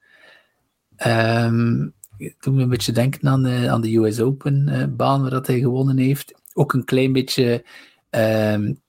[1.06, 5.30] Um, doet me een beetje denken aan de, aan de US Open uh, baan waar
[5.30, 6.34] dat hij gewonnen heeft.
[6.54, 7.64] Ook een klein beetje,
[8.10, 8.80] um,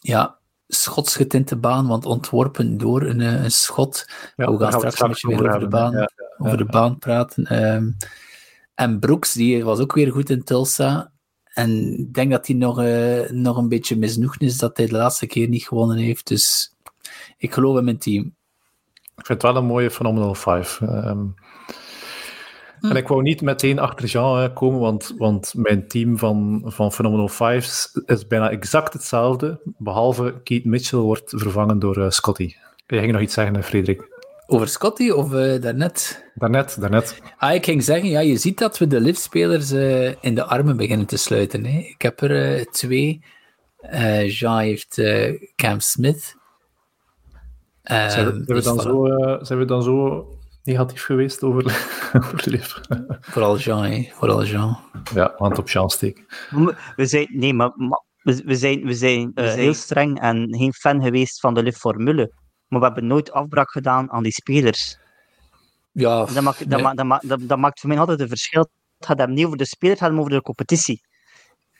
[0.00, 0.38] ja,
[0.68, 4.08] schots getinte baan, want ontworpen door een, een schot.
[4.36, 6.98] Ja, we gaan straks, straks een beetje meer over de baan, ja, over de baan
[6.98, 7.64] praten.
[7.74, 7.96] Um,
[8.74, 11.10] en Brooks, die was ook weer goed in Tulsa.
[11.44, 14.92] En ik denk dat hij nog, uh, nog een beetje misnoegd is dat hij de
[14.92, 16.26] laatste keer niet gewonnen heeft.
[16.26, 16.74] Dus
[17.36, 18.34] ik geloof in mijn team.
[19.16, 20.80] Ik vind het wel een mooie Phenomenal 5.
[20.80, 21.34] Um,
[22.80, 22.86] hm.
[22.86, 27.28] En ik wou niet meteen achter Jean komen, want, want mijn team van, van Phenomenal
[27.28, 32.54] 5 is bijna exact hetzelfde, behalve Keith Mitchell wordt vervangen door uh, Scotty.
[32.86, 34.14] Jij ging nog iets zeggen, Frederik?
[34.46, 36.24] Over Scotty of uh, daarnet?
[36.34, 37.20] Daarnet, daarnet.
[37.36, 40.76] Ah, ik ging zeggen, ja, je ziet dat we de liftspelers uh, in de armen
[40.76, 41.64] beginnen te sluiten.
[41.64, 41.78] Hè.
[41.78, 43.22] Ik heb er uh, twee.
[44.26, 45.02] Jean heeft
[45.56, 46.36] Cam Smith.
[47.82, 49.06] Zijn, we, zijn, dus we dan zo,
[49.42, 50.26] zijn we dan zo
[50.66, 51.64] negatief geweest over,
[52.18, 52.74] over Liv?
[53.20, 54.08] Vooral Jean, hè.
[54.12, 54.78] Vooral Jean.
[55.14, 56.26] Ja, hand op Jean steken.
[56.96, 60.54] We zijn, nee, maar, maar we, we, zijn, we zijn, we zijn heel streng en
[60.56, 62.32] geen fan geweest van de Liv-formule.
[62.68, 64.98] Maar we hebben nooit afbraak gedaan aan die spelers.
[65.92, 66.68] Ja, dat, maakt, nee.
[66.68, 68.68] dat, ma dat, ma dat, dat, maakt voor mij altijd een verschil.
[68.96, 71.00] Het gaat hem niet over de spelers, het gaat hem over de competitie.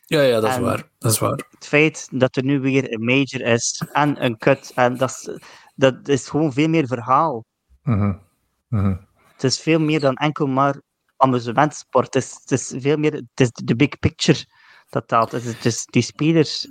[0.05, 0.89] Ja, ja, dat is, waar.
[0.99, 1.47] dat is waar.
[1.51, 5.39] Het feit dat er nu weer een major is en een cut, en dat, is,
[5.75, 7.45] dat is gewoon veel meer verhaal.
[7.83, 8.26] Mm -hmm.
[8.69, 9.07] Mm -hmm.
[9.33, 10.81] Het is veel meer dan enkel maar
[11.17, 12.15] amusementsport.
[12.15, 14.45] Het is, het is veel meer het is de big picture
[14.89, 15.33] dat telt.
[15.33, 16.69] Het is, het is die spelers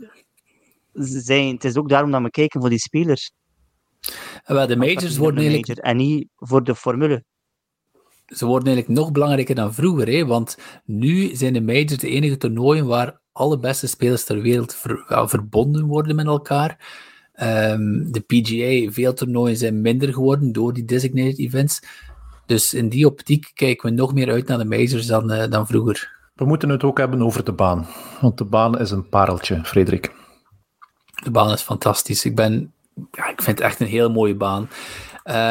[0.94, 1.54] zijn.
[1.54, 3.32] Het is ook daarom dat we kijken voor die spelers.
[4.46, 5.68] Wel, de majors worden de eigenlijk...
[5.68, 7.24] major en niet voor de formule.
[8.26, 10.26] Ze worden eigenlijk nog belangrijker dan vroeger, hè?
[10.26, 15.30] want nu zijn de majors de enige toernooien waar alle beste spelers ter wereld ver,
[15.30, 17.04] verbonden worden met elkaar.
[17.44, 21.82] Um, de PGA, veel toernooien zijn minder geworden door die designated events.
[22.46, 25.68] Dus in die optiek kijken we nog meer uit naar de majors dan, uh, dan
[25.68, 26.14] vroeger.
[26.36, 27.88] We moeten het ook hebben over de baan.
[28.22, 30.12] Want de baan is een pareltje, Frederik.
[31.24, 32.26] De baan is fantastisch.
[32.26, 32.74] Ik, ben,
[33.12, 34.70] ja, ik vind het echt een heel mooie baan.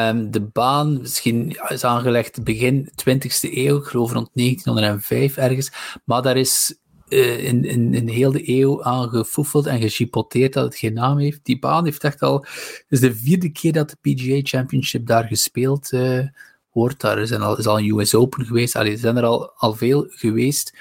[0.09, 5.73] Um, de baan misschien is aangelegd begin 20e eeuw, ik geloof rond 1905 ergens.
[6.05, 6.79] Maar daar is
[7.15, 11.19] uh, in, in, in heel de eeuw aan gefoefeld en gechipoteerd dat het geen naam
[11.19, 11.41] heeft.
[11.43, 12.41] Die baan heeft echt al.
[12.41, 16.27] Het is de vierde keer dat de PGA Championship daar gespeeld uh,
[16.73, 17.01] wordt.
[17.01, 18.77] Daar is al, is al een US Open geweest.
[18.77, 20.75] Allee, er zijn er al, al veel geweest.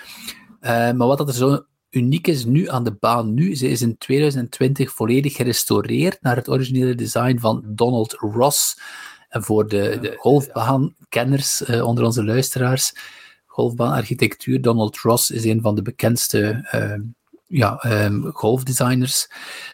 [0.62, 3.82] Uh, maar wat dat er zo uniek is nu aan de baan nu, ze is
[3.82, 8.80] in 2020 volledig gerestaureerd naar het originele design van Donald Ross.
[9.30, 12.94] En voor de, de golfbaankenners uh, onder onze luisteraars,
[13.54, 17.10] golfbaanarchitectuur, Donald Ross is een van de bekendste uh,
[17.48, 19.28] ja, um, golfdesigners.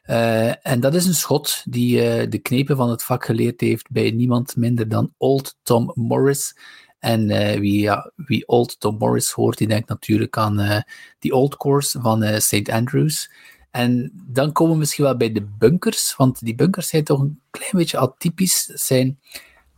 [0.06, 4.12] Uh, en dat is een schot die de knepen van het vak geleerd heeft bij
[4.12, 6.58] niemand minder dan Old Tom Morris.
[7.00, 10.84] En uh, wie, ja, wie Old Tom Morris hoort, die denkt natuurlijk aan
[11.20, 12.70] die Old Course van St.
[12.70, 13.32] Andrews.
[13.72, 17.42] En dan komen we misschien wel bij de bunkers, want die bunkers zijn toch een
[17.50, 18.66] klein beetje atypisch.
[18.66, 19.20] Zijn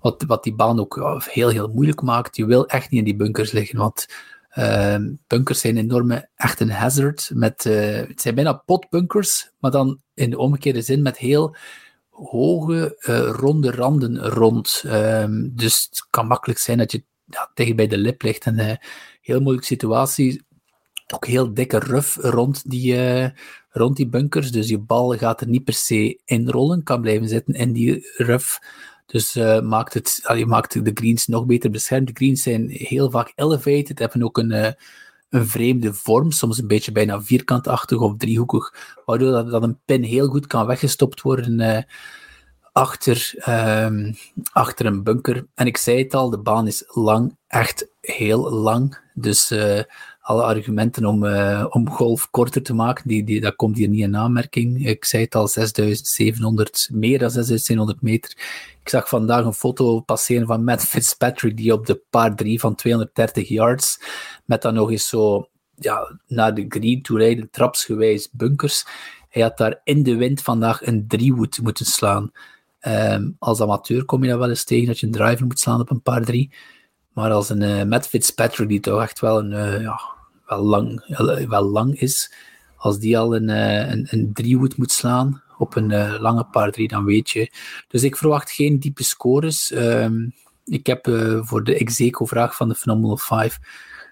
[0.01, 2.35] wat, wat die baan ook heel, heel moeilijk maakt.
[2.35, 4.05] Je wil echt niet in die bunkers liggen, want
[4.49, 7.31] ehm, bunkers zijn enorme, echt een hazard.
[7.33, 11.55] Met, het zijn bijna potbunkers, maar dan in de omgekeerde zin met heel
[12.09, 12.95] hoge,
[13.39, 14.83] ronde randen rond.
[14.85, 17.03] Um, dus het kan makkelijk zijn dat je
[17.53, 18.45] tegen bij de lip ligt.
[18.45, 18.71] Uh,
[19.21, 20.45] heel moeilijke situatie.
[21.13, 22.97] Ook heel dikke ruf rond die,
[23.69, 24.51] rond die bunkers.
[24.51, 28.09] Dus je bal gaat er niet per se in rollen, kan blijven zitten in die
[28.15, 28.59] ruf.
[29.11, 32.07] Dus uh, maakt, het, uh, maakt de greens nog beter beschermd.
[32.07, 34.71] De greens zijn heel vaak elevated, hebben ook een, uh,
[35.29, 38.73] een vreemde vorm, soms een beetje bijna vierkantachtig of driehoekig,
[39.05, 41.85] waardoor dat, een pin heel goed kan weggestopt worden
[42.71, 43.33] achter,
[43.85, 44.15] um,
[44.51, 45.47] achter een bunker.
[45.55, 48.99] En ik zei het al, de baan is lang, echt heel lang.
[49.13, 49.53] Dus
[50.21, 54.01] alle argumenten om, uh, om golf korter te maken, die, die, dat komt hier niet
[54.01, 54.87] in aanmerking.
[54.87, 58.31] Ik zei het al, 6700, meer dan 6700 meter.
[58.81, 62.75] Ik zag vandaag een foto passeren van Matt Fitzpatrick, die op de paar 3 van
[62.75, 63.99] 230 yards,
[64.45, 68.85] met dan nog eens zo ja, naar de green toe rijden, trapsgewijs bunkers.
[69.29, 72.31] Hij had daar in de wind vandaag een driewood moeten slaan.
[72.87, 75.79] Um, als amateur kom je daar wel eens tegen dat je een driver moet slaan
[75.79, 76.53] op een paar drie.
[77.13, 79.99] Maar als een uh, Matt Fitzpatrick, die toch echt wel, een, uh, ja,
[80.45, 81.05] wel, lang,
[81.47, 82.33] wel lang is,
[82.75, 86.87] als die al een, uh, een, een driewood moet slaan op een lange paar drie,
[86.87, 87.51] dan weet je.
[87.87, 89.71] Dus ik verwacht geen diepe scores.
[89.71, 90.33] Um,
[90.65, 91.07] ik heb
[91.41, 93.59] voor de Execo-vraag van de Phenomenal 5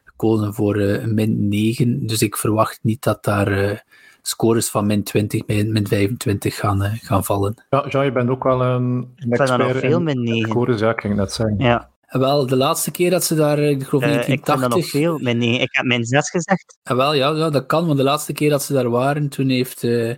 [0.03, 2.07] gekozen voor een min 9.
[2.07, 3.83] Dus ik verwacht niet dat daar
[4.21, 7.63] scores van min 20, min, min 25 gaan, uh, gaan vallen.
[7.69, 10.49] Ja, Jean, je bent ook wel een, expert nog veel min 9.
[10.49, 11.57] Scores, ja, ik ging net zeggen.
[11.57, 11.89] Ja.
[12.09, 14.77] Wel, de laatste keer dat ze daar, eh, ik geloof uh, 1980...
[14.77, 15.61] Ik vind nog veel, 9.
[15.61, 16.77] Ik heb min 6 gezegd.
[16.91, 19.49] Uh, wel, ja, ja, dat kan, want de laatste keer dat ze daar waren, toen
[19.49, 19.83] heeft...
[19.83, 20.15] Uh,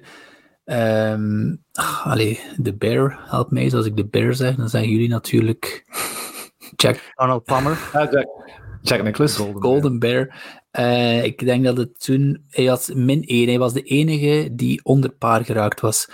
[0.66, 5.10] um, ach, allee, de Bear, help mij, als ik de Bear zeg, dan zijn jullie
[5.10, 5.86] natuurlijk...
[6.76, 7.14] Jack...
[7.16, 7.90] Donald Palmer.
[7.94, 8.28] Ah, Jack.
[8.82, 9.36] Jack Nicklaus.
[9.36, 10.26] Golden, Golden Bear.
[10.72, 10.90] Bear.
[10.90, 14.80] Uh, ik denk dat het toen, hij had min 1, hij was de enige die
[14.84, 16.08] onder paar geraakt was.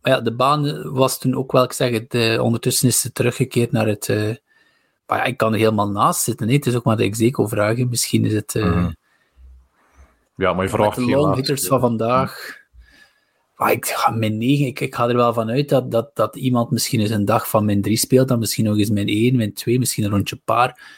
[0.00, 3.12] Maar ja, de baan was toen ook wel, ik zeg het, uh, ondertussen is ze
[3.12, 4.08] teruggekeerd naar het.
[5.08, 6.46] Maar ja, ik kan er helemaal naast zitten.
[6.46, 7.88] Nee, het is ook maar de Execo-vragen.
[7.88, 8.54] Misschien is het.
[8.54, 8.96] Mm.
[10.36, 12.56] Ja, maar je verwacht de long hitters van vandaag.
[13.56, 14.66] Maar ik ga min 9.
[14.66, 17.48] Ik, ik, ga er wel van uit dat, dat, dat iemand misschien eens een dag
[17.48, 20.40] van min 3 speelt, dan misschien nog eens min 1, min 2, misschien een rondje
[20.44, 20.96] paar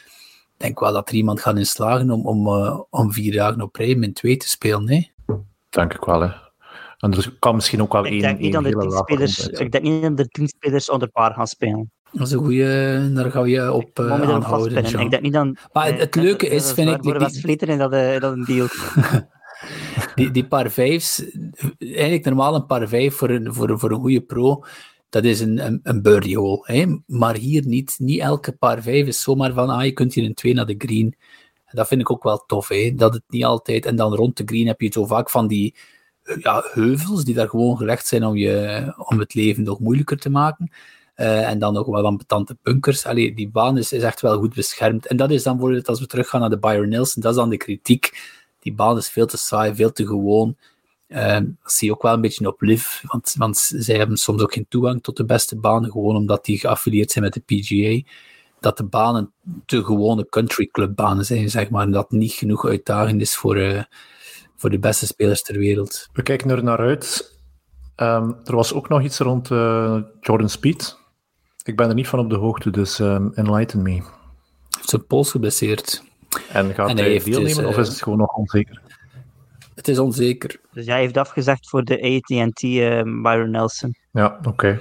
[0.61, 3.75] denk wel dat er iemand gaat in slagen om, om, uh, om vier dagen op
[3.75, 4.85] rij min 2 te spelen.
[4.85, 5.11] Nee?
[5.69, 6.29] Denk ik wel, hè.
[6.97, 9.71] En er kan misschien ook wel ik één, denk niet één dat hele spelers, Ik
[9.71, 11.91] denk niet dat de tien spelers onder paar gaan spelen.
[12.11, 14.85] Dat is een goede, daar ga je op uh, aanhouden.
[14.85, 17.31] Ik denk niet dan, maar het, het leuke is, dat, vind ik...
[17.31, 18.67] Vleter is dat, uh, dat een deal.
[20.15, 21.23] die, die paar vijfs,
[21.79, 24.63] eigenlijk normaal een paar vijf voor een, voor, voor een goede pro,
[25.09, 26.59] dat is een, een, een birdie hole.
[26.63, 26.85] Hè?
[27.05, 27.95] Maar hier niet.
[27.97, 30.75] Niet elke paar vijf is zomaar van, ah, je kunt hier een twee naar de
[30.77, 31.15] green.
[31.65, 32.93] En dat vind ik ook wel tof, hè?
[32.95, 33.85] dat het niet altijd...
[33.85, 35.75] En dan rond de green heb je zo vaak van die
[36.39, 40.29] ja, heuvels die daar gewoon gelegd zijn om, je, om het leven nog moeilijker te
[40.29, 40.71] maken.
[41.21, 43.05] Uh, en dan nog wel ambetante bunkers.
[43.05, 45.07] Allee, die baan is, is echt wel goed beschermd.
[45.07, 47.49] En dat is dan bijvoorbeeld, als we teruggaan naar de Byron Nelson, dat is dan
[47.49, 48.21] de kritiek.
[48.59, 50.55] Die baan is veel te saai, veel te gewoon.
[51.07, 54.41] Uh, dat zie je ook wel een beetje op Liv, want, want zij hebben soms
[54.41, 58.11] ook geen toegang tot de beste banen, gewoon omdat die geaffilieerd zijn met de PGA.
[58.59, 59.31] Dat de banen
[59.65, 63.57] te gewone country club banen zijn, zeg maar, en dat niet genoeg uitdagend is voor,
[63.57, 63.83] uh,
[64.55, 66.09] voor de beste spelers ter wereld.
[66.13, 67.35] We kijken er naar uit.
[67.97, 70.99] Um, er was ook nog iets rond uh, Jordan Speed.
[71.63, 74.01] Ik ben er niet van op de hoogte, dus um, enlighten me.
[74.81, 76.03] zijn pols geblesseerd.
[76.51, 78.81] En gaat En hij, hij heeft deelnemen dus, of eh, is het gewoon nog onzeker?
[79.75, 80.59] Het is onzeker.
[80.71, 83.95] Dus hij heeft afgezegd voor de AT&T eh, Byron Nelson.
[84.11, 84.79] Ja, oké.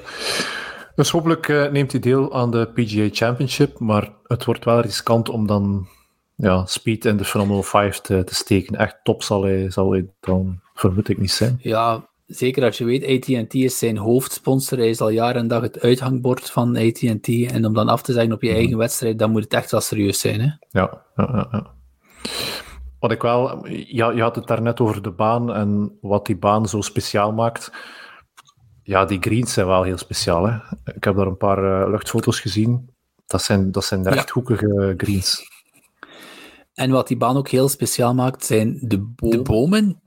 [0.95, 5.29] Dus hopelijk eh, neemt hij deel aan de PGA Championship, maar het wordt wel riskant
[5.29, 5.89] om dan
[6.35, 8.77] ja, speed in de Phenomenal 5 te, te steken.
[8.77, 11.59] Echt top zal hij, zal hij dan, vermoed ik, niet zijn.
[11.63, 14.79] Ja, zeker als je weet, AT&T is zijn hoofdsponsor.
[14.79, 17.29] Hij is al jaren en dag het uithangbord van AT&T.
[17.29, 19.81] En om dan af te zeggen op je eigen wedstrijd, dan moet het echt wel
[19.81, 20.41] serieus zijn.
[20.41, 20.51] Hè?
[20.71, 21.67] Ja, ja, ja, ja.
[22.99, 26.69] Wat ik wel, ja, je had het daarnet over de baan en wat die baan
[26.69, 27.73] zo speciaal maakt.
[28.83, 30.47] Ja, die greens zijn wel heel speciaal.
[30.47, 30.57] Hè?
[30.95, 32.91] Ik heb daar een paar eh, luchtfoto's gezien.
[33.27, 35.49] Dat zijn, dat zijn rechthoekige greens.
[36.75, 40.01] En wat die baan ook heel speciaal maakt, zijn de, de bomen.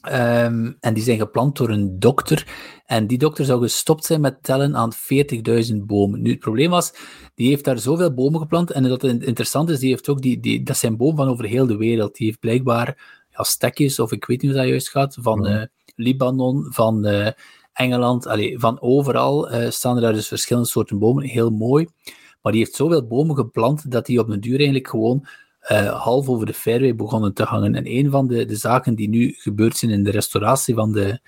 [0.00, 2.46] Ehm, en die zijn geplant door een dokter.
[2.86, 6.22] En die dokter zou gestopt zijn met tellen aan 40.000 bomen.
[6.22, 6.92] Nu, het probleem was,
[7.34, 8.70] die heeft daar zoveel bomen geplant.
[8.70, 11.66] En dat interessant is, die heeft ook die, die, dat zijn bomen van over heel
[11.66, 12.14] de wereld.
[12.16, 15.60] Die heeft blijkbaar ja, stekjes, of ik weet niet hoe dat juist gaat, van Ja.
[15.60, 17.32] eh, Libanon, van eh,
[17.72, 21.24] Engeland, allee, van overal eh, staan er daar dus verschillende soorten bomen.
[21.24, 21.88] Heel mooi.
[22.42, 25.26] Maar die heeft zoveel bomen geplant dat die op een duur eigenlijk gewoon
[25.60, 27.74] eh, half over de fairway begonnen te hangen.
[27.74, 31.20] En een van de, de zaken die nu gebeurd zijn in de restauratie van de,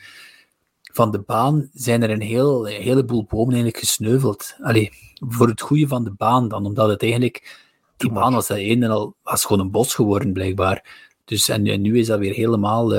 [0.93, 4.57] van de baan, zijn er een, heel, een heleboel bomen eigenlijk gesneuveld.
[4.61, 4.91] Allee,
[5.29, 7.61] voor het goede van de baan dan, omdat het eigenlijk,
[7.97, 11.11] die baan was dat een en al, was gewoon een bos geworden blijkbaar.
[11.25, 12.93] Dus, en, en nu is dat weer helemaal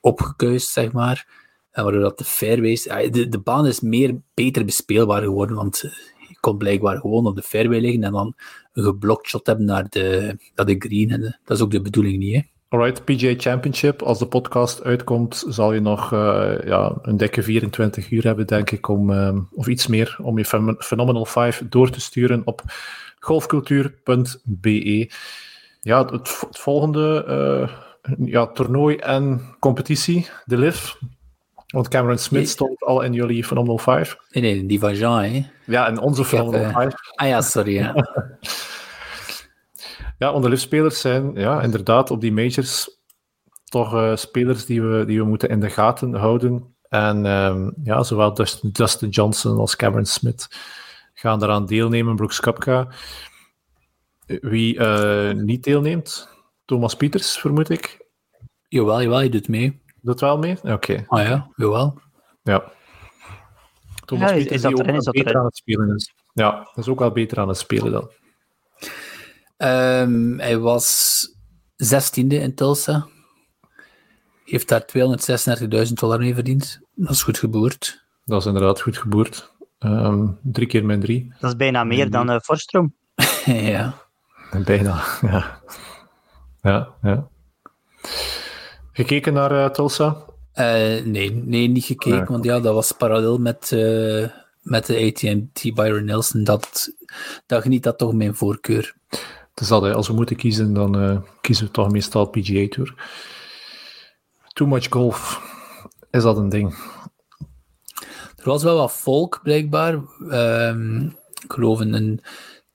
[0.00, 1.44] opgekuist, zeg maar.
[1.76, 5.82] En waardoor dat de fairways, ah, de, de baan is meer beter bespeelbaar geworden, want
[5.82, 5.90] eh,
[6.46, 8.34] kon blijkbaar gewoon op de fairway liggen en dan
[8.72, 11.10] een geblokt shot hebben naar de, naar de green.
[11.10, 12.40] En dat is ook de bedoeling niet, hè.
[12.68, 14.02] Alright, PGA Championship.
[14.02, 18.70] Als de podcast uitkomt, zal je nog eh, ja, een dikke 24 uur hebben, denk
[18.70, 22.62] ik, om, eh, of iets meer, om je Phenomenal 5 door te sturen op
[23.18, 25.10] golfcultuur.be.
[25.80, 27.76] Ja, het, het volgende eh,
[28.26, 30.92] ja, toernooi en competitie, de LIV.
[31.76, 34.16] Want Cameron Smith stond al in jullie Phenomenal 5.
[34.30, 35.46] Nee, nee, die van Jean, hè.
[35.64, 36.94] Ja, in onze Phenomenal eh, 5.
[37.14, 37.94] Ah ja, sorry, ja.
[40.18, 42.98] Ja, want de LIV-spelers zijn ja, inderdaad op die majors
[43.64, 46.74] toch eh, spelers die we, die we moeten in de gaten houden.
[46.88, 50.48] En ehm, ja, zowel Dustin, Dustin Johnson als Cameron Smith
[51.14, 52.16] gaan daaraan deelnemen.
[52.16, 52.88] Brooks Koepka.
[54.26, 56.28] Wie eh, niet deelneemt,
[56.64, 58.06] Thomas Pieters, vermoed ik.
[58.68, 59.84] Jawel, jawel, je doet mee.
[60.06, 60.56] Doet wel mee?
[60.62, 61.98] Oké, Ah ja, jawel.
[62.42, 62.72] ja.
[64.04, 65.40] Thomas Ja, is- is dat die ook erin, is dat beter erin?
[65.40, 66.14] aan het spelen is.
[66.32, 68.10] Ja, is ook wel beter aan het spelen dan.
[69.56, 71.28] Ehm, hij was
[71.76, 73.06] zestiende in Tulsa.
[74.44, 76.80] Heeft daar 236.000 dollar mee verdiend.
[76.94, 78.04] Dat is goed geboerd.
[78.24, 79.52] Dat is inderdaad goed geboerd.
[79.78, 81.34] Ehm, drie keer min drie.
[81.40, 82.94] Dat is bijna meer dan uh, Forstroom.
[83.44, 83.94] ja.
[84.64, 85.60] Bijna, ja.
[86.62, 87.28] Ja, ja.
[88.96, 90.16] Gekeken naar eh, Tulsa?
[90.52, 92.18] Eh, nee, nee, niet gekeken.
[92.18, 92.24] Nee.
[92.24, 94.28] Want ja, dat was parallel met, eh,
[94.62, 96.44] met de AT&T Byron Nelson.
[96.44, 96.92] Dat,
[97.46, 98.94] dat geniet dat toch mijn voorkeur.
[99.54, 102.94] Dus dat, als we moeten kiezen, dan kiezen we toch meestal PGA Tour.
[104.52, 105.40] Too much golf.
[106.10, 106.74] Is dat een ding?
[108.36, 110.00] Er was wel wat volk, blijkbaar.
[110.28, 111.00] Ehm,
[111.42, 112.20] ik geloof een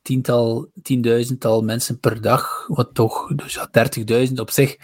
[0.02, 2.66] tiental, tienduizendtal mensen per dag.
[2.68, 4.78] Wat toch, dus ja, 30.000 op zich.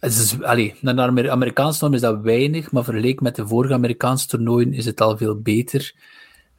[0.00, 3.46] Het is, allee, naar de Amer- Amerikaanse norm is dat weinig, maar vergeleken met de
[3.46, 5.92] vorige Amerikaanse toernooien is het al veel beter.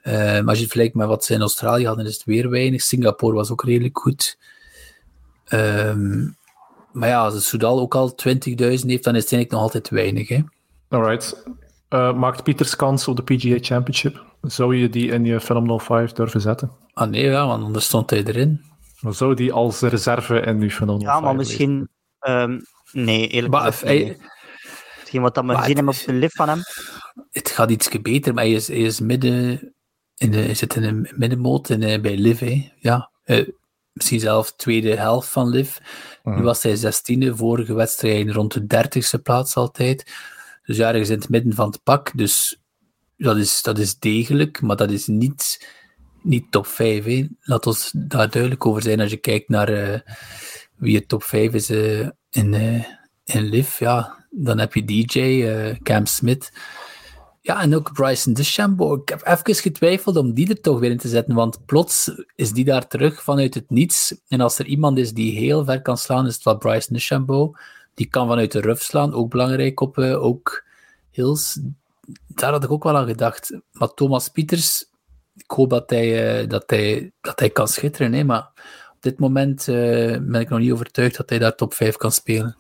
[0.02, 2.50] Eh, maar als je het vergelijkt met wat ze in Australië hadden, is het weer
[2.50, 2.82] weinig.
[2.82, 4.38] Singapore was ook redelijk goed.
[5.46, 6.28] Ehm,
[6.92, 9.90] maar ja, als het Soudal ook al 20.000 heeft, dan is het eigenlijk nog altijd
[9.90, 10.28] weinig.
[10.28, 10.40] Hè?
[10.90, 11.44] Alright.
[11.90, 14.24] Eh, maakt Pieters kans op de PGA Championship?
[14.42, 16.72] Zou je die in je Phenomenal 5 durven zetten?
[16.94, 18.62] Ah nee, ja, want anders stond hij erin.
[19.04, 21.90] Of zou die als reserve in je Phenomenal Ja, 5 maar misschien...
[22.20, 22.60] ehm,
[22.92, 24.18] nee, eerlijk gezegd hij- niet.
[25.00, 26.62] Hetgeen wat dat we maar gezien hebben op de lift van hem.
[27.32, 29.74] het gaat iets beter, maar hij is, hij is midden
[30.16, 32.40] in de, hij zit in de middenmoot in, eh, bij Liv.
[32.40, 32.72] Hè.
[32.80, 33.48] Ja, eh,
[33.94, 35.78] misschien zelfs tweede helft van Liv.
[36.24, 36.42] Nu Mhm.
[36.44, 40.12] was hij zestiende, vorige wedstrijd rond de dertigste plaats altijd.
[40.66, 42.12] Dus ja, ergens in het midden van het pak.
[42.18, 42.60] Dus
[43.18, 45.68] dat is, dat is degelijk, maar dat is niet,
[46.24, 47.04] niet top 5.
[47.06, 47.28] Hè.
[47.42, 50.00] Laat ons daar duidelijk over zijn als je kijkt naar eh,
[50.76, 52.84] wie het top 5 is eh, in, eh,
[53.24, 53.80] in Liv.
[53.80, 56.52] Ja, dan heb je DJ, eh, Cam Smith.
[57.42, 59.02] Ja, en ook Bryson DeChambeau.
[59.02, 62.52] Ik heb even getwijfeld om die er toch weer in te zetten, want plots is
[62.52, 64.16] die daar terug vanuit het niets.
[64.28, 67.58] En als er iemand is die heel ver kan slaan, is het wel Bryson DeChambeau.
[67.94, 70.64] Die kan vanuit de ruf slaan, ook belangrijk op eh, ook
[71.12, 71.60] hills.
[72.28, 73.60] Daar had ik ook wel aan gedacht.
[73.72, 74.90] Maar Thomas Pieters,
[75.36, 78.52] ik hoop dat hij, dat hij, dat hij kan schitteren, hè, maar
[79.00, 82.58] op dit moment ben ik nog niet overtuigd dat hij daar top 5 kan spelen.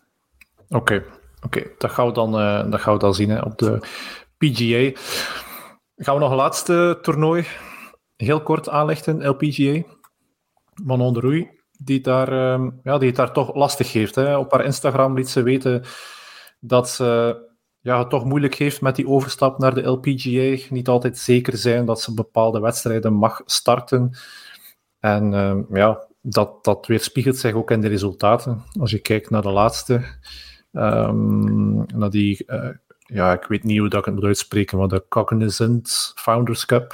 [0.69, 1.03] Oké,
[1.41, 2.31] oké, dat, gaan we dan,
[2.71, 3.79] dat gaan we dan zien op de
[4.37, 5.01] PGA.
[5.95, 7.45] Gaan we nog een laatste toernooi
[8.23, 9.83] heel kort aanlichten, LPGA.
[10.83, 14.15] Manon de Roei, die, daar, ehm, ja, die het daar toch lastig heeft.
[14.15, 14.37] Hè.
[14.37, 15.83] Op haar Instagram liet ze weten
[16.59, 17.37] dat ze
[17.79, 20.67] ja, het toch moeilijk heeft met die overstap naar de LPGA.
[20.69, 24.17] Niet altijd zeker zijn dat ze bepaalde wedstrijden mag starten.
[24.99, 28.63] En ehm, ja, dat, dat weerspiegelt zich ook in de resultaten.
[28.79, 30.03] Als je kijkt naar de laatste,
[30.71, 32.69] um, naar die uh,
[33.13, 36.93] ja, ik weet niet hoe dat ik het moet uitspreken, maar de Cognizant Founders Cup.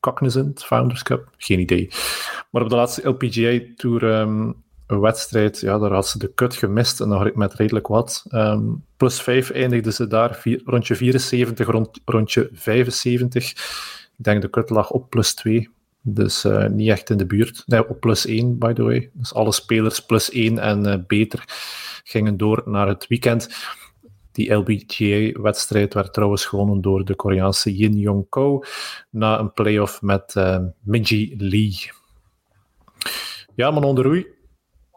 [0.00, 1.30] Cognizant Founders Cup?
[1.36, 1.90] Geen idee.
[2.50, 7.00] Maar op de laatste LPGA Tour um, wedstrijd, ja, daar had ze de cut gemist
[7.00, 8.24] en nog met redelijk wat.
[8.30, 13.50] Um, plus 5 eindigde ze daar, vier, rondje 74, rond, rondje 75.
[14.18, 15.70] Ik denk de cut lag op plus 2.
[16.02, 17.64] Dus uh, niet echt in de buurt.
[17.88, 19.10] Op plus 1, by the way.
[19.12, 21.44] Dus alle spelers plus 1 en uh, beter
[22.04, 23.48] gingen door naar het weekend.
[24.32, 28.62] Die LBGA-wedstrijd werd trouwens gewonnen door de Koreaanse Yin Yong Ko
[29.10, 31.90] na een playoff met uh, Minji Lee.
[33.54, 34.26] Ja, Manon de Roei,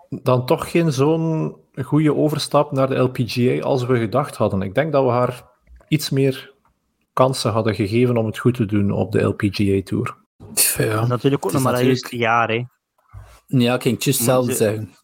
[0.09, 4.61] dan toch geen zo'n goede overstap naar de LPGA als we gedacht hadden.
[4.61, 5.43] Ik denk dat we haar
[5.87, 6.53] iets meer
[7.13, 10.24] kansen hadden gegeven om het goed te doen op de LPGA Tour.
[10.77, 12.11] Ja, natuurlijk ook nog maar natuurlijk...
[12.11, 12.63] een jaar, hè.
[13.47, 14.95] Ja, ik ging het juist hetzelfde zeggen.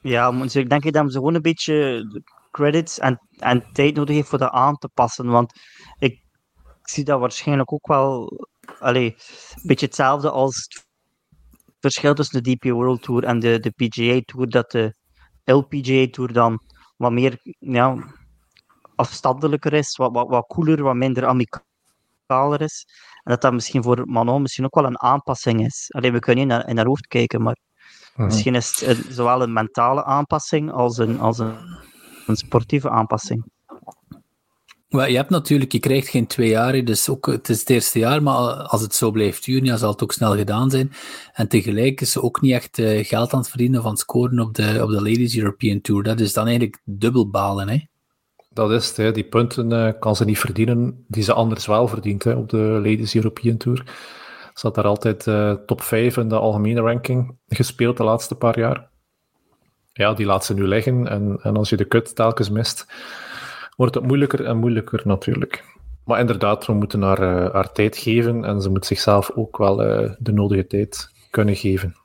[0.00, 2.04] Ja, ik denk dat ze gewoon een beetje
[2.50, 5.26] credits en, en tijd nodig heeft voor dat aan te passen.
[5.26, 5.52] Want
[5.98, 6.22] ik,
[6.82, 8.32] zie dat waarschijnlijk ook wel
[8.78, 9.14] allee,
[9.54, 10.86] een beetje hetzelfde als het
[11.80, 14.94] verschil tussen de DP World Tour en de, de PGA Tour, dat de
[15.44, 16.60] LPGA Tour dan
[16.96, 18.14] wat meer ja,
[18.94, 22.86] afstandelijker is, wat, wat, wat cooler, wat minder amicaler is.
[23.28, 25.86] En dat dat misschien voor Manon misschien ook wel een aanpassing is.
[25.88, 27.56] Alleen we kunnen niet naar, in haar hoofd kijken, maar
[28.16, 31.56] misschien is het zowel een mentale aanpassing als een, als een
[32.28, 33.44] een sportieve aanpassing.
[34.88, 37.98] Maar je hebt natuurlijk, je krijgt geen twee jaar, dus ook, het is het eerste
[37.98, 40.92] jaar, maar als het zo blijft duren, ja, zal het ook snel gedaan zijn.
[41.32, 44.54] En tegelijk is ze ook niet echt uh, geld aan het verdienen van scoren op
[44.54, 46.02] de, op de Ladies European Tour.
[46.02, 47.78] Dat is dan eigenlijk dubbel balen, hè?
[48.58, 52.48] Dat is die punten uh, kan ze niet verdienen die ze anders wel verdient op
[52.48, 53.82] de Ladies European Tour.
[54.54, 58.58] Ze had daar altijd uh, top 5 in de algemene ranking gespeeld de laatste paar
[58.58, 58.88] jaar
[59.92, 61.08] ja, die laat ze nu liggen.
[61.08, 62.86] En, en als je de kut telkens mist,
[63.76, 65.64] wordt het moeilijker en moeilijker natuurlijk.
[66.04, 69.76] Maar inderdaad, we moeten haar, uh, haar tijd geven en ze moet zichzelf ook wel
[70.18, 71.96] de nodige tijd kunnen geven.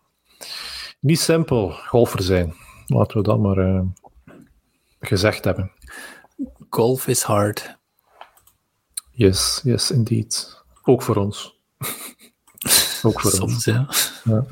[0.99, 2.53] Niet simpel golfer zijn.
[2.87, 3.83] Laten we dat maar
[4.99, 5.71] gezegd hebben.
[6.73, 7.77] Golf is hard.
[9.11, 10.63] Yes, yes, indeed.
[10.83, 11.59] Ook voor ons.
[13.03, 13.65] ook voor Soms, ons.
[13.65, 13.87] Ja.
[14.23, 14.45] ja.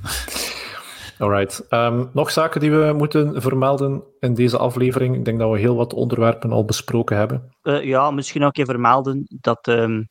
[1.18, 1.66] Alright.
[1.70, 5.16] Um, nog zaken die we moeten vermelden in deze aflevering?
[5.16, 7.54] Ik denk dat we heel wat onderwerpen al besproken hebben.
[7.64, 10.10] Uh, ja, misschien ook even vermelden dat um,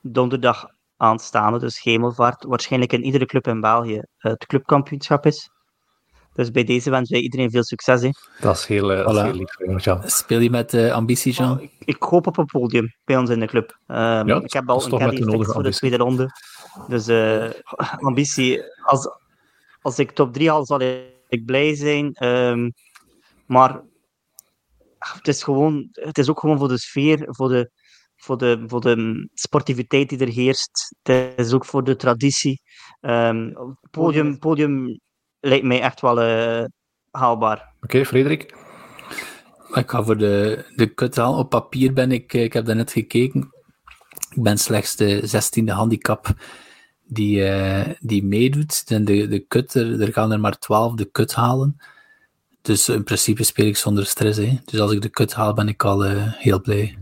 [0.00, 0.66] donderdag
[0.96, 5.50] aanstaande, dus Hemelvaart, waarschijnlijk in iedere club in België het clubkampioenschap is.
[6.36, 8.02] Dus bij deze wens wij iedereen veel succes.
[8.02, 8.10] Hè.
[8.40, 9.24] Dat is heel, uh, voilà.
[9.24, 10.02] heel lief, Jan.
[10.04, 11.56] Speel je met uh, ambitie, Jean?
[11.56, 13.78] Oh, ik, ik, hoop op een podium bij ons in de club.
[13.86, 16.30] Um, ja, ik heb al een caddy voor de tweede ronde.
[16.88, 17.50] Dus uh,
[18.08, 19.08] ambitie, als,
[19.80, 20.80] als ik top 3 haal, zal
[21.28, 22.24] ik blij zijn.
[22.24, 22.72] Um,
[23.46, 23.80] maar
[24.98, 27.70] het is, gewoon, het is ook gewoon voor de sfeer, voor de,
[28.16, 30.96] voor de, voor de sportiviteit die er heerst.
[31.02, 32.60] Het is ook voor de traditie.
[33.00, 33.52] Um,
[33.90, 35.00] podium, podium
[35.40, 36.64] lijkt mij echt wel uh,
[37.10, 37.56] haalbaar.
[37.56, 38.54] Oké, okay, Frederik?
[39.72, 41.38] Ik ga voor de, de kut halen.
[41.38, 43.52] Op papier ben ik, ik heb daar net gekeken,
[44.30, 46.34] ik ben slechts de 16e handicap
[47.06, 48.84] die, uh, die meedoet.
[48.86, 51.76] En de, de kut, er, er, gaan er maar twaalf de kut halen.
[52.62, 54.38] Dus in principe speel ik zonder stress.
[54.38, 54.58] Hè.
[54.64, 56.98] Dus als ik de kut haal, ben ik al uh, heel blij.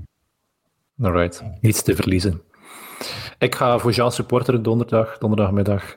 [1.03, 2.43] Alright, niets te verliezen.
[3.39, 5.97] Ik ga voor Jean supporter donderdag, donderdagmiddag.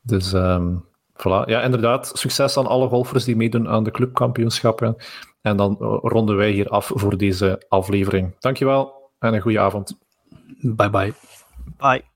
[0.00, 0.84] Dus um,
[1.16, 1.44] voilà.
[1.46, 4.96] Ja, inderdaad, succes aan alle golfers die meedoen aan de clubkampioenschappen.
[5.40, 8.34] En dan eh, ronden wij hier af voor deze aflevering.
[8.38, 9.98] Dankjewel en een goede avond.
[10.60, 11.12] Bye bye.
[11.76, 12.10] Bye.